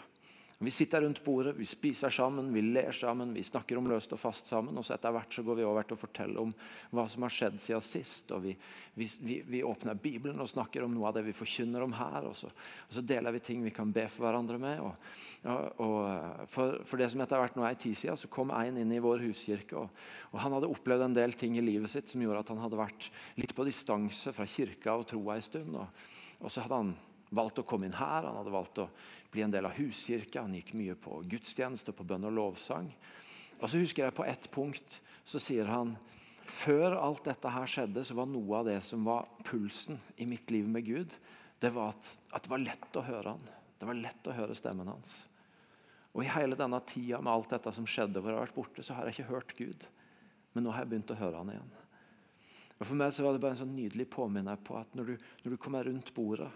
Vi 0.59 0.71
sitter 0.71 1.03
rundt 1.03 1.19
bordet, 1.25 1.53
vi 1.57 1.67
spiser 1.69 2.09
sammen, 2.11 2.47
vi 2.55 2.63
ler 2.65 2.93
sammen, 2.97 3.35
vi 3.37 3.43
snakker 3.45 3.77
om 3.77 3.91
løst 3.91 4.15
og 4.17 4.21
fast 4.23 4.47
sammen. 4.49 4.79
og 4.81 4.87
så 4.89 4.95
Etter 4.95 5.13
hvert 5.13 5.35
så 5.35 5.43
går 5.45 5.59
vi 5.59 5.65
over 5.69 5.85
til 5.85 5.99
å 5.99 6.01
fortelle 6.01 6.41
om 6.41 6.55
hva 6.97 7.03
som 7.13 7.27
har 7.27 7.35
skjedd 7.35 7.59
siden 7.61 7.85
sist. 7.85 8.31
og 8.33 8.41
Vi, 8.47 8.55
vi, 8.97 9.09
vi, 9.21 9.37
vi 9.45 9.61
åpner 9.61 9.99
Bibelen 10.01 10.41
og 10.41 10.49
snakker 10.49 10.87
om 10.87 10.95
noe 10.95 11.11
av 11.11 11.19
det 11.19 11.27
vi 11.27 11.35
forkynner 11.37 11.85
om 11.85 11.93
her. 11.99 12.25
Og 12.31 12.39
så, 12.39 12.49
og 12.49 12.97
så 12.97 13.05
deler 13.05 13.37
vi 13.37 13.43
ting 13.45 13.67
vi 13.67 13.75
kan 13.77 13.93
be 13.93 14.07
for 14.09 14.25
hverandre 14.25 14.57
med. 14.63 14.81
og, 14.81 15.11
og, 15.45 15.83
og 15.85 16.49
for, 16.55 16.79
for, 16.89 16.97
det 17.03 17.11
som 17.13 17.21
etter 17.21 17.43
hvert 17.43 17.59
nå 17.61 17.67
er 17.69 17.77
tid 17.83 17.99
siden, 18.01 18.17
så 18.17 18.31
kom 18.33 18.55
en 18.57 18.81
inn 18.81 18.95
i 18.97 19.03
vår 19.05 19.27
huskirke. 19.27 19.77
Og, 19.77 20.07
og 20.33 20.41
Han 20.41 20.57
hadde 20.57 20.71
opplevd 20.73 21.05
en 21.11 21.19
del 21.19 21.37
ting 21.37 21.59
i 21.61 21.67
livet 21.67 21.93
sitt 21.93 22.09
som 22.09 22.25
gjorde 22.25 22.47
at 22.47 22.55
han 22.55 22.65
hadde 22.65 22.81
vært 22.81 23.11
litt 23.37 23.53
på 23.53 23.69
distanse 23.69 24.33
fra 24.33 24.49
kirka 24.49 24.97
og 24.97 25.05
troa 25.13 25.37
en 25.37 25.47
stund. 25.51 25.77
og, 25.77 26.09
og 26.41 26.49
så 26.49 26.65
hadde 26.65 26.81
han 26.81 26.97
valgt 27.35 27.61
å 27.61 27.67
komme 27.67 27.89
inn 27.89 27.97
her. 27.97 28.27
Han 28.27 28.39
hadde 28.41 28.55
valgt 28.55 28.83
å 28.83 28.89
bli 29.33 29.45
en 29.45 29.55
del 29.55 29.69
av 29.69 29.77
huskirka. 29.79 30.45
Han 30.45 30.57
gikk 30.59 30.75
mye 30.79 30.97
på 30.99 31.21
gudstjeneste, 31.31 31.95
på 31.97 32.07
bønn 32.07 32.29
og 32.29 32.37
lovsang. 32.37 32.91
Og 33.61 33.71
så 33.71 33.81
husker 33.81 34.05
jeg 34.05 34.17
På 34.17 34.27
ett 34.29 34.51
punkt 34.53 35.01
så 35.27 35.41
sier 35.43 35.67
han 35.71 35.97
før 36.47 36.95
alt 37.01 37.25
dette 37.27 37.51
her 37.51 37.67
skjedde, 37.67 38.05
så 38.07 38.15
var 38.15 38.29
noe 38.31 38.61
av 38.61 38.69
det 38.69 38.79
som 38.87 39.03
var 39.07 39.27
pulsen 39.49 39.99
i 40.17 40.27
mitt 40.29 40.51
liv 40.55 40.69
med 40.69 40.87
Gud, 40.87 41.15
det 41.59 41.73
var 41.75 41.97
at, 41.97 42.11
at 42.37 42.45
det 42.45 42.53
var 42.53 42.63
lett 42.63 42.99
å 42.99 43.03
høre 43.03 43.33
han. 43.35 43.49
Det 43.81 43.89
var 43.89 43.99
lett 43.99 44.29
å 44.31 44.35
høre 44.37 44.55
stemmen 44.55 44.89
hans. 44.89 45.17
Og 46.15 46.23
I 46.25 46.31
hele 46.33 46.57
denne 46.57 46.79
tida 46.89 47.19
med 47.21 47.33
alt 47.33 47.51
dette 47.53 47.73
som 47.77 47.89
skjedde, 47.89 48.23
hvor 48.23 48.31
jeg 48.31 48.39
har 48.39 48.47
vært 48.47 48.57
borte, 48.57 48.85
så 48.85 48.95
har 48.97 49.09
jeg 49.09 49.17
ikke 49.17 49.33
hørt 49.33 49.57
Gud. 49.59 49.89
Men 50.55 50.65
nå 50.65 50.73
har 50.73 50.85
jeg 50.85 50.93
begynt 50.95 51.13
å 51.13 51.19
høre 51.19 51.43
han 51.43 51.51
igjen. 51.53 51.75
Og 52.77 52.85
For 52.85 52.97
meg 52.97 53.13
så 53.17 53.25
var 53.25 53.35
det 53.35 53.43
bare 53.43 53.57
en 53.57 53.63
sånn 53.65 53.77
nydelig 53.77 54.07
påminner 54.13 54.61
på 54.65 54.77
at 54.79 54.97
når 54.97 55.11
du, 55.11 55.27
når 55.43 55.55
du 55.55 55.61
kommer 55.61 55.85
rundt 55.89 56.13
bordet, 56.17 56.49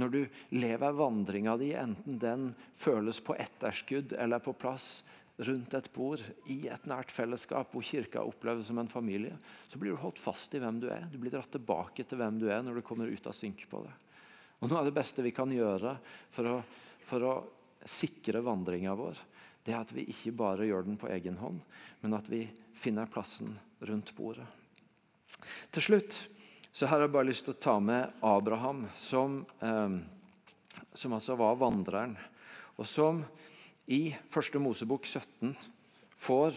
når 0.00 0.12
du 0.14 0.20
lever 0.56 0.96
vandringa 0.96 1.56
di, 1.60 1.72
enten 1.76 2.18
den 2.20 2.50
føles 2.80 3.20
på 3.24 3.36
etterskudd 3.38 4.14
eller 4.18 4.42
på 4.42 4.54
plass 4.56 5.00
rundt 5.40 5.74
et 5.74 5.88
bord 5.94 6.20
i 6.52 6.58
et 6.68 6.86
nært 6.88 7.12
fellesskap 7.14 7.72
hvor 7.72 7.84
kirka 7.86 8.22
oppleves 8.26 8.68
som 8.68 8.80
en 8.80 8.90
familie, 8.92 9.36
så 9.70 9.80
blir 9.80 9.94
du 9.94 10.02
holdt 10.02 10.20
fast 10.20 10.52
i 10.54 10.60
hvem 10.60 10.82
du 10.82 10.90
er. 10.92 11.06
Du 11.08 11.16
blir 11.20 11.32
dratt 11.32 11.52
tilbake 11.54 12.04
til 12.04 12.20
hvem 12.20 12.40
du 12.42 12.48
er 12.52 12.60
når 12.64 12.80
du 12.80 12.86
kommer 12.86 13.08
ut 13.08 13.28
av 13.28 13.36
synk 13.36 13.64
på 13.70 13.82
det. 13.86 13.94
Og 14.60 14.68
Noe 14.68 14.82
av 14.82 14.90
det 14.90 14.96
beste 14.96 15.24
vi 15.24 15.32
kan 15.32 15.52
gjøre 15.52 15.94
for 16.34 16.50
å, 16.50 16.56
for 17.08 17.24
å 17.24 17.34
sikre 17.88 18.42
vandringa 18.44 18.92
vår, 18.98 19.16
det 19.64 19.72
er 19.72 19.80
at 19.80 19.92
vi 19.96 20.06
ikke 20.12 20.34
bare 20.36 20.68
gjør 20.68 20.84
den 20.86 20.98
på 21.00 21.08
egen 21.12 21.38
hånd, 21.40 21.60
men 22.02 22.16
at 22.16 22.28
vi 22.28 22.44
finner 22.80 23.08
plassen 23.12 23.54
rundt 23.88 24.12
bordet. 24.16 24.48
Til 25.72 25.84
slutt 25.84 26.16
så 26.72 26.86
her 26.86 26.96
har 26.96 27.06
jeg 27.06 27.14
bare 27.14 27.28
lyst 27.28 27.46
til 27.46 27.54
å 27.56 27.62
ta 27.62 27.76
med 27.82 28.22
Abraham, 28.22 28.84
som, 28.96 29.40
eh, 29.60 29.96
som 30.94 31.12
altså 31.16 31.36
var 31.38 31.58
vandreren. 31.58 32.16
Og 32.78 32.86
som 32.86 33.24
i 33.90 34.14
første 34.30 34.60
Mosebok 34.62 35.06
17 35.06 35.56
får 36.20 36.54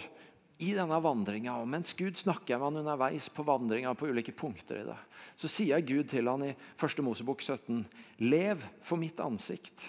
i 0.61 0.73
denne 0.77 0.99
vandringa, 1.01 1.57
og 1.59 1.67
mens 1.67 1.95
Gud 1.97 2.19
snakker 2.19 2.59
med 2.59 2.69
han 2.69 2.83
underveis 2.83 3.27
på 3.33 3.45
vandringa 3.47 3.95
på 3.97 4.07
ulike 4.11 4.35
punkter 4.37 4.83
i 4.83 4.85
det, 4.87 4.99
så 5.35 5.49
sier 5.49 5.81
Gud 5.81 6.11
til 6.11 6.29
han 6.29 6.45
i 6.45 6.53
første 6.79 7.03
Mosebok 7.03 7.41
17.: 7.41 7.83
Lev 8.21 8.61
for 8.85 9.01
mitt 9.01 9.19
ansikt. 9.19 9.81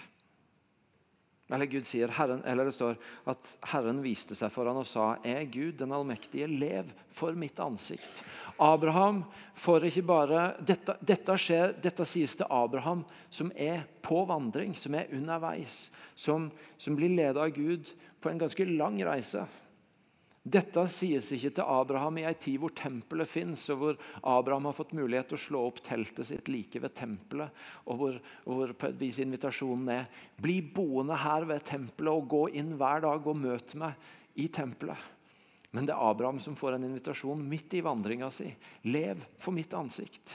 Eller 1.53 1.69
Gud 1.69 1.85
sier, 1.85 2.09
Herren, 2.09 2.41
eller 2.45 2.65
det 2.65 2.73
står 2.73 2.95
at 3.29 3.49
Herren 3.69 3.99
viste 4.01 4.33
seg 4.37 4.49
for 4.53 4.65
han 4.65 4.79
og 4.81 4.87
sa, 4.89 5.11
er 5.21 5.43
Gud 5.53 5.77
den 5.77 5.93
allmektige, 5.93 6.47
lev 6.49 6.89
for 7.13 7.37
mitt 7.37 7.59
ansikt. 7.61 8.23
Abraham 8.57 9.21
får 9.61 9.85
ikke 9.91 10.05
bare, 10.09 10.45
dette, 10.65 10.95
dette, 11.05 11.35
skjer, 11.37 11.75
dette 11.83 12.07
sies 12.09 12.33
til 12.39 12.49
Abraham, 12.49 13.03
som 13.29 13.51
er 13.53 13.83
på 14.05 14.23
vandring, 14.25 14.73
som 14.79 14.97
er 14.97 15.11
underveis. 15.13 15.85
Som, 16.17 16.49
som 16.81 16.97
blir 16.97 17.13
ledet 17.13 17.41
av 17.41 17.53
Gud 17.53 17.93
på 18.23 18.31
en 18.31 18.41
ganske 18.41 18.65
lang 18.71 18.97
reise. 19.05 19.45
Dette 20.45 20.83
sies 20.93 21.31
ikke 21.33 21.49
til 21.57 21.65
Abraham 21.73 22.19
i 22.21 22.25
en 22.29 22.35
tid 22.37 22.59
hvor 22.61 22.73
tempelet 22.77 23.29
fins, 23.29 23.63
og 23.73 23.79
hvor 23.81 23.95
Abraham 24.29 24.67
har 24.69 24.77
fått 24.77 24.93
mulighet 24.93 25.31
til 25.31 25.39
å 25.39 25.41
slå 25.41 25.61
opp 25.71 25.81
teltet 25.87 26.29
sitt 26.29 26.51
like 26.53 26.81
ved 26.83 26.93
tempelet, 26.93 27.63
og 27.89 27.97
hvor, 27.97 28.19
hvor 28.45 28.75
på 28.77 28.91
et 28.91 28.99
vis 28.99 29.17
invitasjonen 29.23 29.89
er 29.95 30.05
bli 30.37 30.59
boende 30.61 31.17
her 31.17 31.49
ved 31.49 31.65
tempelet 31.65 32.13
og 32.13 32.29
gå 32.29 32.43
inn 32.61 32.75
hver 32.77 33.01
dag 33.07 33.25
og 33.25 33.41
møte 33.41 33.81
meg 33.81 33.97
i 34.37 34.45
tempelet. 34.53 35.11
Men 35.73 35.89
det 35.89 35.97
er 35.97 36.07
Abraham 36.13 36.37
som 36.39 36.55
får 36.55 36.77
en 36.77 36.87
invitasjon 36.91 37.41
midt 37.49 37.73
i 37.75 37.83
vandringa 37.83 38.29
si. 38.31 38.51
Lev 38.85 39.25
for 39.41 39.55
mitt 39.55 39.73
ansikt. 39.75 40.29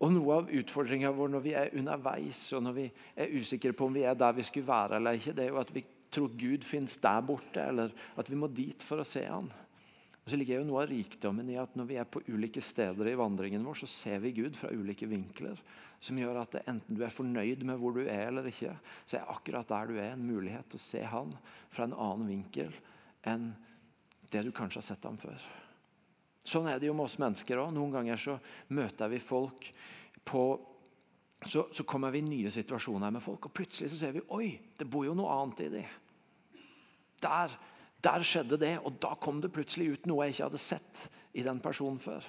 Og 0.00 0.14
Noe 0.14 0.38
av 0.38 0.52
utfordringa 0.56 1.10
vår 1.12 1.34
når 1.34 1.42
vi 1.44 1.58
er 1.58 1.74
underveis 1.76 2.46
og 2.56 2.62
når 2.64 2.78
vi 2.78 2.90
er 3.18 3.34
usikre 3.34 3.74
på 3.76 3.90
om 3.90 3.98
vi 3.98 4.06
er 4.08 4.14
der 4.16 4.38
vi 4.38 4.46
skulle 4.46 4.70
være, 4.70 4.96
eller 4.96 5.18
ikke, 5.18 5.34
det 5.36 5.44
er 5.44 5.50
jo 5.50 5.60
at 5.60 5.74
vi 5.74 5.82
tror 6.14 6.32
Gud 6.38 6.64
finnes 6.66 6.96
der 7.02 7.20
borte, 7.24 7.62
eller 7.62 7.92
at 8.18 8.30
vi 8.30 8.38
må 8.38 8.48
dit 8.52 8.82
for 8.86 9.02
å 9.02 9.06
se 9.06 9.22
han. 9.26 9.50
Og 10.20 10.32
så 10.32 10.36
ligger 10.36 10.60
jo 10.60 10.66
Noe 10.68 10.84
av 10.84 10.90
rikdommen 10.90 11.48
i 11.50 11.58
at 11.58 11.72
når 11.78 11.86
vi 11.88 11.96
er 11.98 12.08
på 12.08 12.22
ulike 12.28 12.62
steder 12.62 13.08
i 13.08 13.16
vandringen 13.18 13.64
vår, 13.66 13.80
så 13.82 13.88
ser 13.90 14.20
vi 14.22 14.34
Gud 14.36 14.58
fra 14.58 14.70
ulike 14.70 15.08
vinkler. 15.10 15.58
Som 16.00 16.20
gjør 16.20 16.42
at 16.42 16.58
enten 16.62 16.96
du 16.96 17.02
er 17.04 17.14
fornøyd 17.14 17.64
med 17.68 17.80
hvor 17.80 17.96
du 17.96 18.04
er 18.04 18.28
eller 18.28 18.46
ikke, 18.48 18.74
så 19.08 19.18
er 19.18 19.32
akkurat 19.32 19.68
der 19.68 19.90
du 19.90 19.96
er, 19.98 20.12
en 20.14 20.28
mulighet 20.28 20.70
til 20.70 20.80
å 20.80 20.84
se 20.84 21.02
han 21.12 21.34
fra 21.72 21.88
en 21.88 21.96
annen 21.96 22.30
vinkel 22.30 22.72
enn 23.28 23.50
det 24.30 24.44
du 24.46 24.52
kanskje 24.54 24.80
har 24.80 24.88
sett 24.92 25.08
ham 25.08 25.18
før. 25.20 25.40
Sånn 26.46 26.68
er 26.70 26.78
det 26.80 26.88
jo 26.88 26.94
med 26.96 27.08
oss 27.08 27.18
mennesker 27.20 27.60
òg. 27.60 27.72
Noen 27.74 27.92
ganger 27.92 28.20
så 28.20 28.38
møter 28.72 29.10
vi 29.12 29.20
folk 29.22 29.66
på 30.24 30.44
så, 31.46 31.66
så, 31.72 31.84
kommer 31.88 32.12
vi 32.12 32.20
i 32.20 32.26
nye 32.26 32.50
situasjoner 32.52 33.12
med 33.14 33.22
folk, 33.24 33.46
og 33.48 33.54
plutselig 33.56 33.90
så 33.92 34.00
ser 34.00 34.12
vi 34.12 34.24
oi, 34.36 34.50
det 34.76 34.88
bor 34.90 35.06
jo 35.06 35.14
noe 35.16 35.32
annet 35.32 35.62
i 35.64 35.68
dem. 35.72 35.94
Der, 37.24 37.54
der 38.04 38.24
skjedde 38.24 38.58
det, 38.60 38.74
og 38.84 38.98
da 39.00 39.14
kom 39.20 39.40
det 39.40 39.52
plutselig 39.54 39.94
ut 39.94 40.08
noe 40.10 40.26
jeg 40.26 40.36
ikke 40.36 40.50
hadde 40.50 40.60
sett 40.62 41.06
i 41.32 41.44
den 41.46 41.62
personen 41.64 42.00
før. 42.02 42.26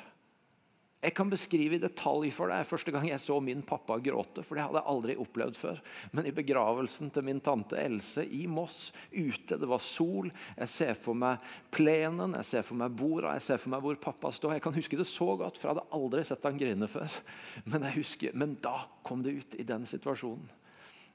Jeg 1.01 1.15
kan 1.17 1.31
beskrive 1.31 1.79
i 1.79 1.81
detalj 1.81 2.29
for 2.35 2.51
deg 2.53 2.67
første 2.69 2.91
gang 2.93 3.07
jeg 3.09 3.21
så 3.23 3.39
min 3.41 3.63
pappa 3.65 3.95
gråte. 3.97 4.43
for 4.45 4.53
det 4.53 4.67
hadde 4.67 4.77
jeg 4.77 4.91
aldri 4.91 5.15
opplevd 5.17 5.57
før. 5.57 5.79
Men 6.13 6.27
i 6.29 6.33
begravelsen 6.35 7.09
til 7.09 7.25
min 7.25 7.41
tante 7.41 7.79
Else 7.81 8.21
i 8.21 8.43
Moss, 8.45 8.91
ute, 9.09 9.57
det 9.57 9.69
var 9.69 9.81
sol. 9.81 10.29
Jeg 10.59 10.69
ser 10.69 10.93
for 10.93 11.17
meg 11.17 11.41
plenen, 11.73 12.37
jeg 12.37 12.45
ser 12.51 12.67
for 12.67 12.77
meg 12.77 12.93
borda, 12.93 13.33
jeg 13.33 13.47
ser 13.47 13.57
for 13.63 13.73
meg 13.73 13.81
hvor 13.81 13.97
pappa 13.97 14.29
står. 14.29 14.59
Jeg 14.59 14.65
kan 14.67 14.77
huske 14.77 15.01
det 15.01 15.09
så 15.09 15.33
godt, 15.41 15.57
for 15.57 15.71
jeg 15.71 15.73
hadde 15.73 15.97
aldri 15.97 16.23
sett 16.29 16.45
han 16.45 16.61
grine 16.61 16.91
før. 16.91 17.19
Men, 17.65 17.89
husker, 17.97 18.37
men 18.37 18.55
da 18.61 18.85
kom 19.01 19.25
det 19.25 19.39
ut 19.39 19.57
i 19.57 19.65
den 19.65 19.89
situasjonen. 19.89 20.53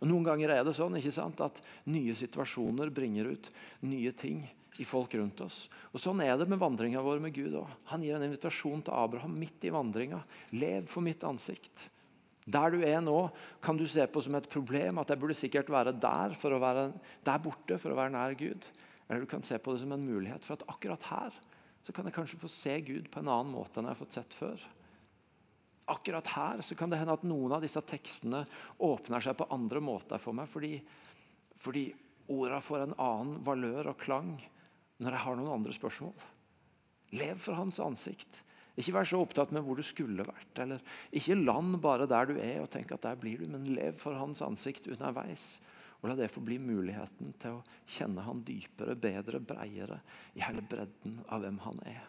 Og 0.03 0.11
Noen 0.11 0.27
ganger 0.27 0.51
er 0.53 0.66
det 0.66 0.75
sånn 0.77 0.99
ikke 0.99 1.14
sant, 1.14 1.38
at 1.40 1.62
nye 1.88 2.14
situasjoner 2.18 2.90
bringer 2.92 3.31
ut 3.37 3.53
nye 3.87 4.11
ting 4.18 4.42
i 4.81 4.87
folk 4.89 5.15
rundt 5.17 5.41
oss. 5.45 5.67
Og 5.93 6.01
Sånn 6.03 6.23
er 6.25 6.37
det 6.39 6.49
med 6.51 6.61
vandringa 6.61 7.03
vår 7.05 7.21
med 7.25 7.35
Gud 7.37 7.57
òg. 7.61 7.75
Han 7.93 8.05
gir 8.05 8.17
en 8.17 8.27
invitasjon 8.27 8.85
til 8.87 8.97
Abraham 8.97 9.37
midt 9.39 9.65
i 9.67 9.73
vandringa. 9.75 10.23
Lev 10.57 10.89
for 10.93 11.05
mitt 11.05 11.25
ansikt. 11.27 11.89
Der 12.47 12.71
du 12.71 12.83
er 12.87 13.01
nå, 13.03 13.19
kan 13.62 13.79
du 13.79 13.89
se 13.91 14.05
på 14.07 14.23
som 14.23 14.37
et 14.39 14.49
problem 14.51 15.01
at 15.03 15.11
jeg 15.11 15.19
burde 15.19 15.35
sikkert 15.35 15.71
være 15.73 15.97
der, 15.99 16.37
for 16.39 16.55
å 16.55 16.62
være 16.62 16.93
der 17.27 17.43
borte 17.43 17.79
for 17.83 17.91
å 17.91 17.99
være 17.99 18.15
nær 18.15 18.37
Gud. 18.39 18.69
Eller 19.09 19.25
du 19.25 19.31
kan 19.31 19.43
se 19.43 19.59
på 19.59 19.75
det 19.75 19.83
som 19.83 19.95
en 19.95 20.07
mulighet 20.07 20.47
for 20.47 20.59
at 20.59 20.67
akkurat 20.71 21.11
her 21.11 21.35
så 21.87 21.95
kan 21.95 22.09
jeg 22.09 22.17
kanskje 22.17 22.41
få 22.43 22.49
se 22.51 22.73
Gud 22.83 23.07
på 23.12 23.21
en 23.23 23.31
annen 23.31 23.53
måte 23.55 23.79
enn 23.79 23.87
jeg 23.87 23.95
har 23.95 24.01
fått 24.01 24.17
sett 24.17 24.33
før. 24.35 24.62
Akkurat 25.91 26.27
her 26.35 26.62
så 26.67 26.75
kan 26.75 26.91
det 26.91 26.99
hende 26.99 27.15
at 27.15 27.27
noen 27.27 27.55
av 27.55 27.62
disse 27.62 27.83
tekstene 27.87 28.41
åpner 28.83 29.23
seg 29.23 29.37
på 29.39 29.47
andre 29.55 29.83
måter 29.83 30.19
for 30.23 30.35
meg, 30.35 30.51
fordi, 30.51 30.81
fordi 31.62 31.85
orda 32.35 32.59
får 32.59 32.89
en 32.89 32.97
annen 32.99 33.37
valør 33.47 33.93
og 33.93 34.01
klang 34.03 34.33
når 35.03 35.17
jeg 35.17 35.25
har 35.27 35.39
noen 35.39 35.55
andre 35.59 35.75
spørsmål. 35.77 36.15
Lev 37.17 37.41
for 37.43 37.59
hans 37.59 37.79
ansikt. 37.83 38.43
Ikke 38.77 38.93
vær 38.99 39.09
så 39.09 39.21
opptatt 39.25 39.53
med 39.57 39.65
hvor 39.65 39.79
du 39.79 39.85
skulle 39.87 40.27
vært. 40.27 40.59
eller 40.61 40.83
Ikke 41.17 41.39
land 41.39 41.79
bare 41.85 42.09
der 42.09 42.29
du 42.29 42.37
er 42.37 42.61
og 42.61 42.71
tenk 42.73 42.93
at 42.93 43.07
der 43.07 43.17
blir 43.21 43.41
du, 43.41 43.47
men 43.49 43.71
lev 43.77 43.97
for 44.01 44.19
hans 44.19 44.43
ansikt 44.45 44.89
underveis. 44.93 45.57
Og 46.03 46.11
La 46.11 46.17
det 46.19 46.29
få 46.33 46.43
bli 46.45 46.59
muligheten 46.61 47.33
til 47.41 47.57
å 47.57 47.65
kjenne 47.89 48.25
han 48.27 48.43
dypere, 48.45 48.99
bedre, 49.01 49.41
breiere 49.41 50.03
i 50.37 50.45
hele 50.45 50.61
bredden 50.61 51.23
av 51.33 51.41
hvem 51.45 51.57
han 51.65 51.81
er. 51.89 52.03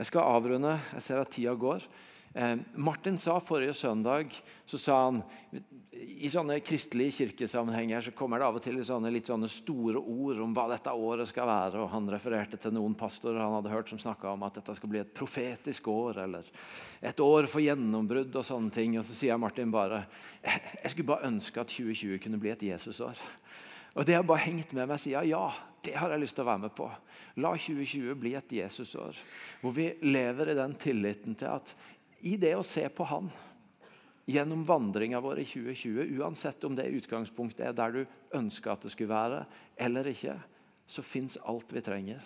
Jeg 0.00 0.08
skal 0.08 0.32
avrunde. 0.34 0.74
Jeg 0.96 1.06
ser 1.06 1.22
at 1.22 1.30
tida 1.30 1.54
går. 1.54 1.84
Eh, 2.34 2.56
Martin 2.74 3.18
sa 3.18 3.40
forrige 3.40 3.74
søndag 3.74 4.42
så 4.66 4.78
sa 4.78 5.04
han, 5.04 5.22
I 5.90 6.28
sånne 6.30 6.60
kristelige 6.62 7.16
kirkesammenhenger 7.16 8.04
så 8.06 8.12
kommer 8.16 8.38
det 8.38 8.46
av 8.46 8.56
og 8.56 8.62
til 8.62 8.78
sånne, 8.86 9.10
litt 9.12 9.26
sånne 9.28 9.48
store 9.50 9.98
ord 9.98 10.38
om 10.40 10.54
hva 10.54 10.68
dette 10.70 10.92
året 10.94 11.28
skal 11.28 11.48
være. 11.50 11.82
og 11.82 11.90
Han 11.90 12.06
refererte 12.08 12.56
til 12.56 12.72
noen 12.76 12.94
pastorer 12.96 13.42
han 13.42 13.56
hadde 13.58 13.72
hørt 13.72 13.90
som 13.90 13.98
snakka 14.00 14.30
om 14.30 14.46
at 14.46 14.60
dette 14.60 14.76
skal 14.78 14.92
bli 14.92 15.02
et 15.02 15.12
profetisk 15.12 15.90
år. 15.92 16.22
Eller 16.24 16.48
et 17.02 17.20
år 17.20 17.50
for 17.50 17.64
gjennombrudd 17.64 18.38
og 18.38 18.46
sånne 18.46 18.72
ting. 18.72 18.96
Og 18.96 19.04
så 19.04 19.18
sier 19.18 19.40
Martin 19.40 19.74
bare 19.74 20.04
jeg 20.40 20.94
skulle 20.94 21.10
bare 21.10 21.28
ønske 21.28 21.60
at 21.60 21.74
2020 21.74 22.22
kunne 22.22 22.40
bli 22.40 22.54
et 22.54 22.66
Jesusår. 22.70 23.18
Og 23.98 24.06
Det 24.06 24.14
har 24.14 24.22
bare 24.22 24.46
hengt 24.46 24.72
med 24.72 24.86
meg 24.88 25.02
siden. 25.02 25.28
Ja, 25.28 25.50
det 25.82 25.98
har 25.98 26.14
jeg 26.14 26.22
lyst 26.22 26.38
til 26.38 26.46
å 26.46 26.52
være 26.52 26.64
med 26.68 26.76
på. 26.78 26.88
La 27.42 27.54
2020 27.58 28.14
bli 28.18 28.36
et 28.38 28.52
Jesusår. 28.54 29.18
Hvor 29.60 29.74
vi 29.74 29.90
lever 30.06 30.52
i 30.52 30.58
den 30.58 30.78
tilliten 30.78 31.34
til 31.34 31.50
at 31.50 31.74
i 32.26 32.36
det 32.40 32.54
å 32.56 32.66
se 32.66 32.84
på 32.92 33.06
Han 33.08 33.30
gjennom 34.30 34.64
vandringa 34.66 35.20
vår 35.22 35.40
i 35.42 35.46
2020, 35.48 36.20
uansett 36.20 36.64
om 36.64 36.76
det 36.78 36.90
utgangspunktet 37.00 37.64
er 37.66 37.76
der 37.76 37.94
du 37.94 38.02
ønsker 38.36 38.74
at 38.74 38.84
det 38.84 38.92
skulle 38.94 39.14
være, 39.14 39.40
eller 39.80 40.06
ikke, 40.06 40.36
så 40.90 41.02
fins 41.02 41.38
alt 41.48 41.72
vi 41.74 41.82
trenger. 41.82 42.22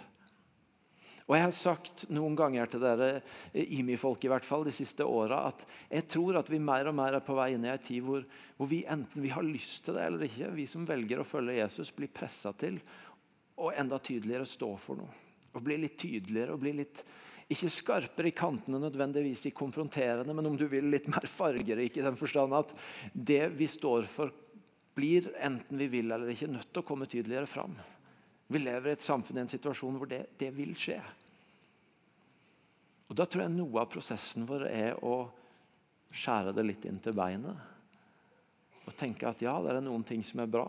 Og 1.25 1.37
Jeg 1.39 1.45
har 1.47 1.55
sagt 1.57 2.03
noen 2.13 2.35
ganger 2.37 2.69
til 2.69 2.83
dere 2.83 3.23
IMI-folk 3.57 4.27
i 4.27 4.29
hvert 4.29 4.45
fall 4.45 4.67
de 4.67 4.75
siste 4.77 5.07
åra 5.09 5.47
at 5.49 5.63
jeg 5.89 6.05
tror 6.13 6.37
at 6.37 6.51
vi 6.53 6.61
mer 6.61 6.91
og 6.91 6.99
mer 6.99 7.17
er 7.17 7.25
på 7.25 7.37
vei 7.39 7.55
inn 7.55 7.65
i 7.65 7.71
en 7.73 7.81
tid 7.81 8.05
hvor, 8.05 8.27
hvor, 8.59 8.69
vi 8.69 8.83
enten 8.85 9.25
vi 9.25 9.33
har 9.33 9.47
lyst 9.47 9.87
til 9.87 9.97
det 9.97 10.05
eller 10.05 10.27
ikke, 10.27 10.53
vi 10.53 10.67
som 10.69 10.85
velger 10.85 11.23
å 11.23 11.29
følge 11.29 11.57
Jesus, 11.57 11.95
blir 11.97 12.13
pressa 12.13 12.53
til 12.61 12.77
å 13.57 13.73
enda 13.73 13.97
tydeligere 14.05 14.45
stå 14.49 14.69
for 14.83 15.01
noe. 15.01 15.23
Og 15.55 15.65
bli 15.65 15.79
litt 15.81 15.97
tydeligere 16.03 16.53
og 16.53 16.61
bli 16.61 16.75
litt 16.83 17.01
ikke 17.53 17.69
skarpere 17.73 18.31
i 18.31 18.37
kantene 18.37 18.81
nødvendigvis 18.81 19.45
i 19.51 19.55
konfronterende, 19.57 20.33
men 20.35 20.47
om 20.49 20.57
du 20.57 20.65
vil 20.71 20.89
litt 20.89 21.09
mer 21.13 21.27
fargerik 21.29 21.99
i 21.99 22.05
den 22.05 22.17
forstand 22.17 22.57
at 22.57 22.73
det 23.13 23.43
vi 23.59 23.69
står 23.69 24.09
for, 24.09 24.33
blir, 24.95 25.29
enten 25.43 25.79
vi 25.79 25.89
vil 25.91 26.15
eller 26.15 26.31
ikke, 26.33 26.49
nødt 26.49 26.71
til 26.71 26.81
å 26.81 26.87
komme 26.87 27.09
tydeligere 27.11 27.51
fram. 27.51 27.75
Vi 28.47 28.61
lever 28.61 28.93
i 28.93 28.95
et 28.97 29.05
samfunn 29.05 29.41
i 29.41 29.43
en 29.43 29.51
situasjon 29.51 29.99
hvor 29.99 30.09
det, 30.09 30.23
det 30.41 30.53
vil 30.55 30.73
skje. 30.79 31.01
Og 33.11 33.17
Da 33.19 33.27
tror 33.29 33.45
jeg 33.45 33.55
noe 33.57 33.83
av 33.83 33.91
prosessen 33.93 34.47
vår 34.49 34.69
er 34.71 35.01
å 35.05 35.27
skjære 36.15 36.55
det 36.57 36.65
litt 36.65 36.87
inn 36.89 37.01
til 37.03 37.17
beinet. 37.17 37.59
Og 38.85 38.97
tenke 38.97 39.29
at 39.29 39.43
ja, 39.43 39.57
det 39.65 39.75
er 39.75 39.85
noen 39.85 40.05
ting 40.07 40.23
som 40.25 40.41
er 40.45 40.51
bra, 40.51 40.69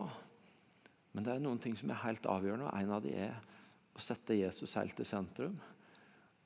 men 1.14 1.24
det 1.24 1.32
er 1.32 1.40
noen 1.44 1.60
ting 1.62 1.76
som 1.78 1.88
er 1.92 2.02
helt 2.02 2.26
avgjørende. 2.28 2.68
og 2.68 2.82
En 2.82 2.92
av 2.98 3.04
de 3.04 3.14
er 3.16 3.38
å 3.96 4.02
sette 4.04 4.36
Jesus 4.36 4.76
helt 4.76 4.96
til 4.98 5.08
sentrum 5.08 5.56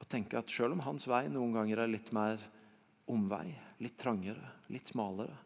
og 0.01 0.09
tenke 0.09 0.39
at 0.41 0.51
selv 0.51 0.77
om 0.77 0.83
hans 0.87 1.07
vei 1.11 1.27
noen 1.29 1.55
ganger 1.55 1.83
er 1.83 1.93
litt 1.93 2.11
mer 2.17 2.41
omvei, 3.11 3.53
litt 3.83 3.99
trangere, 4.01 4.55
litt 4.73 4.93
smalere, 4.93 5.37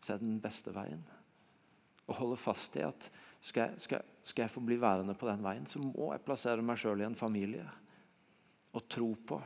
så 0.00 0.14
er 0.14 0.20
det 0.20 0.28
den 0.28 0.42
beste 0.42 0.72
veien. 0.74 1.02
Og 2.08 2.16
holde 2.16 2.38
fast 2.40 2.76
i 2.78 2.86
at 2.86 3.10
skal 3.44 3.68
jeg, 3.68 3.82
skal, 3.84 4.06
skal 4.26 4.46
jeg 4.46 4.54
få 4.54 4.62
bli 4.64 4.78
værende 4.80 5.14
på 5.18 5.28
den 5.28 5.44
veien, 5.44 5.66
så 5.70 5.82
må 5.82 6.12
jeg 6.12 6.24
plassere 6.24 6.64
meg 6.64 6.80
sjøl 6.80 7.04
i 7.04 7.06
en 7.06 7.18
familie. 7.18 7.66
Og 8.74 8.88
tro 8.90 9.12
på 9.28 9.38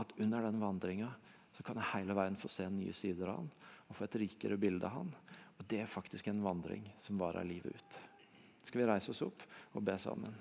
at 0.00 0.14
under 0.20 0.46
den 0.46 0.62
vandringa 0.62 1.10
så 1.54 1.62
kan 1.66 1.78
jeg 1.78 1.92
hele 1.92 2.16
veien 2.16 2.38
få 2.38 2.50
se 2.50 2.66
nye 2.70 2.94
sider 2.96 3.30
av 3.30 3.42
han 3.42 3.52
og 3.84 3.98
få 3.98 4.06
et 4.06 4.18
rikere 4.24 4.58
bilde 4.58 4.88
av 4.88 4.98
han. 4.98 5.12
Og 5.58 5.66
Det 5.70 5.82
er 5.82 5.90
faktisk 5.90 6.28
en 6.28 6.42
vandring 6.42 6.86
som 6.98 7.20
varer 7.20 7.46
livet 7.46 7.76
ut. 7.76 7.98
Skal 8.64 8.80
vi 8.80 8.88
reise 8.88 9.12
oss 9.12 9.22
opp 9.22 9.42
og 9.74 9.84
be 9.84 9.96
sammen? 10.00 10.34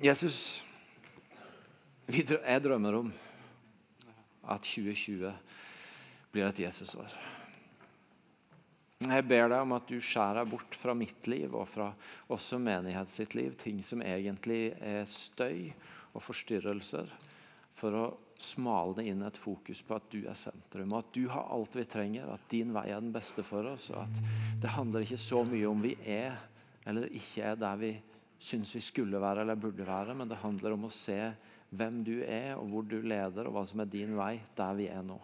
Jesus, 0.00 0.62
jeg 2.08 2.62
drømmer 2.64 2.94
om 3.02 3.10
at 4.48 4.64
2020 4.64 5.28
blir 6.32 6.46
et 6.46 6.62
Jesusår. 6.62 7.12
Jeg 9.04 9.26
ber 9.28 9.50
deg 9.52 9.60
om 9.60 9.74
at 9.76 9.84
du 9.92 9.98
skjærer 10.00 10.48
bort 10.48 10.78
fra 10.80 10.94
mitt 10.96 11.28
liv 11.28 11.52
og 11.52 11.68
fra 11.68 11.90
også 12.32 12.56
menighet 12.64 13.12
sitt 13.12 13.36
liv 13.36 13.52
ting 13.60 13.84
som 13.84 14.00
egentlig 14.00 14.70
er 14.80 15.04
støy 15.04 15.68
og 16.14 16.24
forstyrrelser, 16.24 17.12
for 17.76 17.96
å 18.00 18.06
smale 18.40 19.04
inn 19.04 19.20
et 19.28 19.36
fokus 19.36 19.84
på 19.84 19.98
at 19.98 20.08
du 20.08 20.22
er 20.24 20.38
sentrum, 20.40 20.94
og 20.94 21.02
at 21.02 21.12
du 21.12 21.26
har 21.28 21.52
alt 21.52 21.76
vi 21.76 21.84
trenger, 21.84 22.32
at 22.32 22.48
din 22.48 22.72
vei 22.72 22.88
er 22.88 23.04
den 23.04 23.12
beste 23.12 23.44
for 23.44 23.68
oss. 23.68 23.92
og 23.92 24.06
at 24.06 24.24
Det 24.64 24.76
handler 24.80 25.04
ikke 25.04 25.20
så 25.20 25.44
mye 25.44 25.68
om 25.68 25.84
vi 25.84 25.98
er 26.08 26.40
eller 26.88 27.12
ikke 27.12 27.44
er 27.44 27.60
der 27.60 27.76
vi 27.76 27.98
syns 28.40 28.72
vi 28.74 28.82
skulle 28.84 29.20
være 29.20 29.44
eller 29.44 29.58
burde 29.60 29.86
være, 29.86 30.14
men 30.16 30.30
det 30.30 30.40
handler 30.40 30.74
om 30.74 30.88
å 30.88 30.94
se 30.94 31.18
hvem 31.70 32.00
du 32.06 32.16
er, 32.24 32.56
og 32.56 32.70
hvor 32.72 32.86
du 32.88 32.98
leder, 33.04 33.46
og 33.46 33.54
hva 33.54 33.66
som 33.68 33.82
er 33.82 33.90
din 33.92 34.16
vei 34.18 34.34
der 34.58 34.78
vi 34.78 34.88
er 34.90 35.04
nå. 35.06 35.18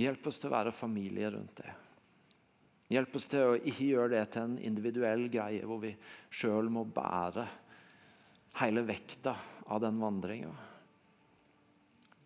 Hjelp 0.00 0.26
oss 0.26 0.40
til 0.42 0.50
å 0.50 0.56
være 0.56 0.74
familie 0.74 1.30
rundt 1.30 1.58
det. 1.60 1.74
Hjelp 2.94 3.18
oss 3.18 3.28
til 3.30 3.50
å 3.50 3.58
ikke 3.58 3.88
gjøre 3.88 4.12
det 4.16 4.24
til 4.34 4.46
en 4.46 4.56
individuell 4.70 5.28
greie 5.32 5.66
hvor 5.66 5.80
vi 5.82 5.94
sjøl 6.34 6.70
må 6.72 6.84
bære 6.86 7.46
hele 8.60 8.84
vekta 8.86 9.34
av 9.66 9.82
den 9.82 10.00
vandringa. 10.02 10.52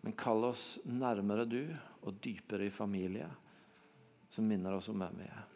Men 0.01 0.17
kall 0.19 0.49
oss 0.51 0.65
nærmere 0.87 1.45
du 1.49 1.61
og 2.07 2.19
dypere 2.23 2.69
i 2.69 2.73
familie, 2.73 3.27
som 4.31 4.45
minner 4.47 4.77
oss 4.77 4.89
om 4.91 4.99
hvem 5.01 5.23
vi 5.23 5.29
er. 5.29 5.48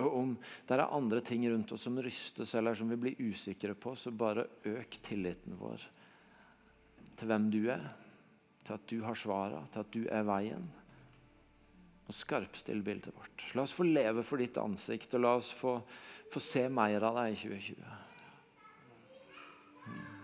Og 0.00 0.16
Om 0.16 0.34
det 0.68 0.76
er 0.76 0.86
andre 0.86 1.20
ting 1.24 1.44
rundt 1.50 1.72
oss 1.76 1.84
som 1.86 1.98
rystes 2.00 2.54
eller 2.56 2.74
som 2.78 2.88
vi 2.90 2.98
blir 3.00 3.20
usikre 3.20 3.74
på, 3.74 3.94
så 3.96 4.10
bare 4.10 4.48
øk 4.68 5.00
tilliten 5.06 5.58
vår 5.60 5.84
til 7.20 7.28
hvem 7.28 7.50
du 7.52 7.62
er, 7.68 7.82
til 8.64 8.76
at 8.78 8.84
du 8.88 9.02
har 9.04 9.18
svaret 9.18 9.72
til 9.72 9.82
at 9.82 9.90
du 9.92 10.04
er 10.08 10.24
veien. 10.24 10.70
Og 12.08 12.16
skarpstill 12.16 12.80
bildet 12.82 13.12
vårt. 13.12 13.44
La 13.54 13.66
oss 13.66 13.74
få 13.76 13.84
leve 13.84 14.24
for 14.26 14.40
ditt 14.40 14.56
ansikt, 14.58 15.12
og 15.14 15.20
la 15.22 15.34
oss 15.36 15.52
få, 15.54 15.76
få 16.32 16.40
se 16.42 16.64
mer 16.72 17.04
av 17.06 17.20
deg 17.20 17.34
i 17.34 17.38
2020. 17.42 17.84
Hmm. 19.84 20.20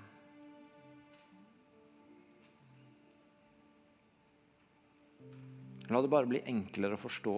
La 5.92 6.02
det 6.02 6.10
bare 6.10 6.26
bli 6.26 6.40
enklere 6.48 6.96
å 6.96 7.04
forstå 7.04 7.36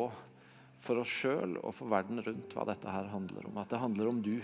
for 0.88 1.02
oss 1.02 1.12
sjøl 1.12 1.58
og 1.60 1.74
for 1.76 1.92
verden 1.92 2.22
rundt 2.24 2.56
hva 2.56 2.64
dette 2.70 2.88
her 2.88 3.12
handler 3.12 3.50
om. 3.50 3.60
At 3.60 3.72
det 3.72 3.82
handler 3.82 4.08
om 4.08 4.22
du. 4.24 4.38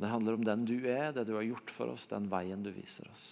Det 0.00 0.08
handler 0.08 0.38
om 0.38 0.48
den 0.48 0.64
du 0.64 0.78
er, 0.88 1.12
det 1.12 1.26
du 1.28 1.36
har 1.36 1.44
gjort 1.44 1.70
for 1.76 1.92
oss, 1.92 2.08
den 2.08 2.30
veien 2.32 2.64
du 2.64 2.72
viser 2.72 3.08
oss. 3.12 3.30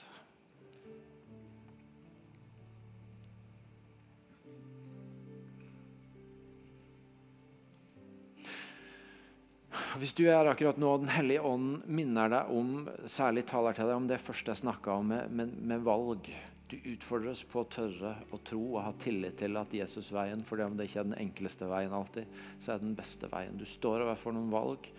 Hvis 9.98 10.12
du 10.14 10.26
er 10.28 10.46
akkurat 10.46 10.76
nå, 10.78 10.90
Den 11.00 11.10
hellige 11.10 11.42
ånd 11.42 11.86
minner 11.86 12.30
deg 12.30 12.52
om, 12.54 12.84
særlig 13.10 13.46
taler 13.48 13.74
til 13.74 13.88
deg 13.88 13.96
om 13.96 14.06
det 14.10 14.20
første 14.22 14.52
jeg 14.52 14.60
snakka 14.60 15.00
om, 15.00 15.10
med, 15.10 15.32
med, 15.32 15.56
med, 15.72 15.82
valg. 15.86 16.28
Du 16.68 16.76
utfordres 16.76 17.44
på 17.48 17.62
å 17.62 17.68
tørre 17.72 18.10
å 18.34 18.40
tro 18.44 18.60
og 18.74 18.82
ha 18.84 18.90
tillit 19.00 19.38
til 19.40 19.56
at 19.56 19.72
Jesusveien, 19.72 20.42
for 20.44 20.60
om 20.60 20.76
det 20.76 20.88
ikke 20.88 21.00
er 21.00 21.08
den 21.08 21.16
enkleste 21.16 21.68
veien 21.70 21.94
alltid, 21.96 22.28
så 22.60 22.74
er 22.74 22.80
det 22.80 22.88
den 22.90 22.98
beste 22.98 23.30
veien. 23.32 23.56
Du 23.56 23.64
står 23.64 24.04
overfor 24.04 24.36
noen 24.36 24.52
valg. 24.52 24.90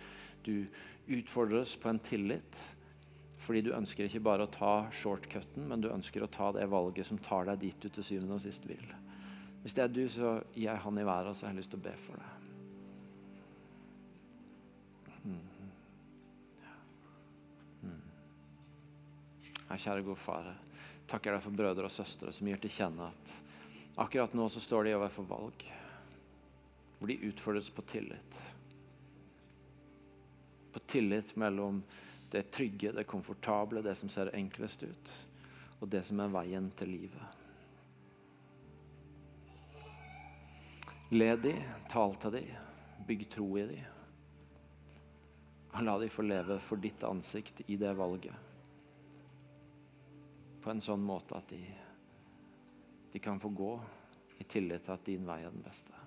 Du 0.42 0.66
utfordres 1.14 1.76
på 1.78 1.92
en 1.92 2.02
tillit. 2.02 2.58
Fordi 3.44 3.62
du 3.66 3.70
ønsker 3.74 4.06
ikke 4.06 4.22
bare 4.22 4.44
å 4.46 4.52
ta 4.52 4.74
shortcuten, 4.94 5.64
men 5.70 5.80
du 5.82 5.88
ønsker 5.90 6.22
å 6.22 6.30
ta 6.30 6.50
det 6.54 6.66
valget 6.70 7.08
som 7.08 7.18
tar 7.22 7.48
deg 7.48 7.62
dit 7.62 7.78
du 7.82 7.88
til 7.88 8.06
syvende 8.06 8.36
og 8.36 8.44
sist 8.44 8.66
vil. 8.68 8.84
Hvis 9.62 9.74
det 9.76 9.84
er 9.84 9.94
du, 9.94 10.04
så 10.12 10.36
gir 10.54 10.68
jeg 10.68 10.82
han 10.84 11.00
i 11.00 11.06
været, 11.06 11.32
og 11.32 11.36
så 11.36 11.46
har 11.46 11.54
jeg 11.54 11.62
lyst 11.62 11.72
til 11.74 11.80
å 11.80 11.86
be 11.86 11.94
for 12.04 12.20
deg. 12.20 12.36
Ja, 19.70 19.76
kjære 19.78 20.02
gode 20.02 20.18
far, 20.18 20.48
takker 21.10 21.34
deg 21.34 21.42
for 21.42 21.56
brødre 21.56 21.88
og 21.88 21.94
søstre 21.94 22.32
som 22.34 22.46
gir 22.46 22.60
til 22.62 22.72
kjenne 22.74 23.08
at 23.10 23.32
akkurat 24.00 24.34
nå 24.36 24.46
så 24.48 24.62
står 24.62 24.86
de 24.86 24.94
overfor 24.96 25.26
valg, 25.28 25.64
hvor 26.98 27.10
de 27.10 27.18
utfordres 27.28 27.70
på 27.74 27.82
tillit. 27.90 28.38
På 30.70 30.80
tillit 30.86 31.34
mellom 31.36 31.82
det 32.30 32.46
trygge, 32.54 32.92
det 32.94 33.08
komfortable, 33.10 33.82
det 33.82 33.96
som 33.98 34.12
ser 34.12 34.30
enklest 34.36 34.82
ut, 34.86 35.12
og 35.80 35.90
det 35.90 36.04
som 36.06 36.20
er 36.22 36.32
veien 36.32 36.70
til 36.78 36.94
livet. 36.94 37.38
Led 41.10 41.42
de, 41.42 41.56
tal 41.90 42.14
til 42.22 42.36
de, 42.36 42.44
bygg 43.08 43.24
tro 43.32 43.48
i 43.58 43.66
de. 43.66 43.80
Og 45.74 45.82
la 45.82 45.96
de 45.98 46.10
få 46.12 46.22
leve 46.22 46.60
for 46.68 46.78
ditt 46.78 47.02
ansikt 47.06 47.64
i 47.66 47.78
det 47.80 47.90
valget 47.98 48.49
på 50.60 50.72
en 50.72 50.82
sånn 50.84 51.02
måte 51.04 51.38
at 51.38 51.48
de, 51.52 51.62
de 53.12 53.22
kan 53.22 53.40
få 53.40 53.52
gå 53.56 53.72
i 54.40 54.44
tillit 54.44 54.84
til 54.86 54.96
at 54.96 55.06
din 55.06 55.26
vei 55.28 55.42
er 55.44 55.52
den 55.52 55.64
beste. 55.64 55.99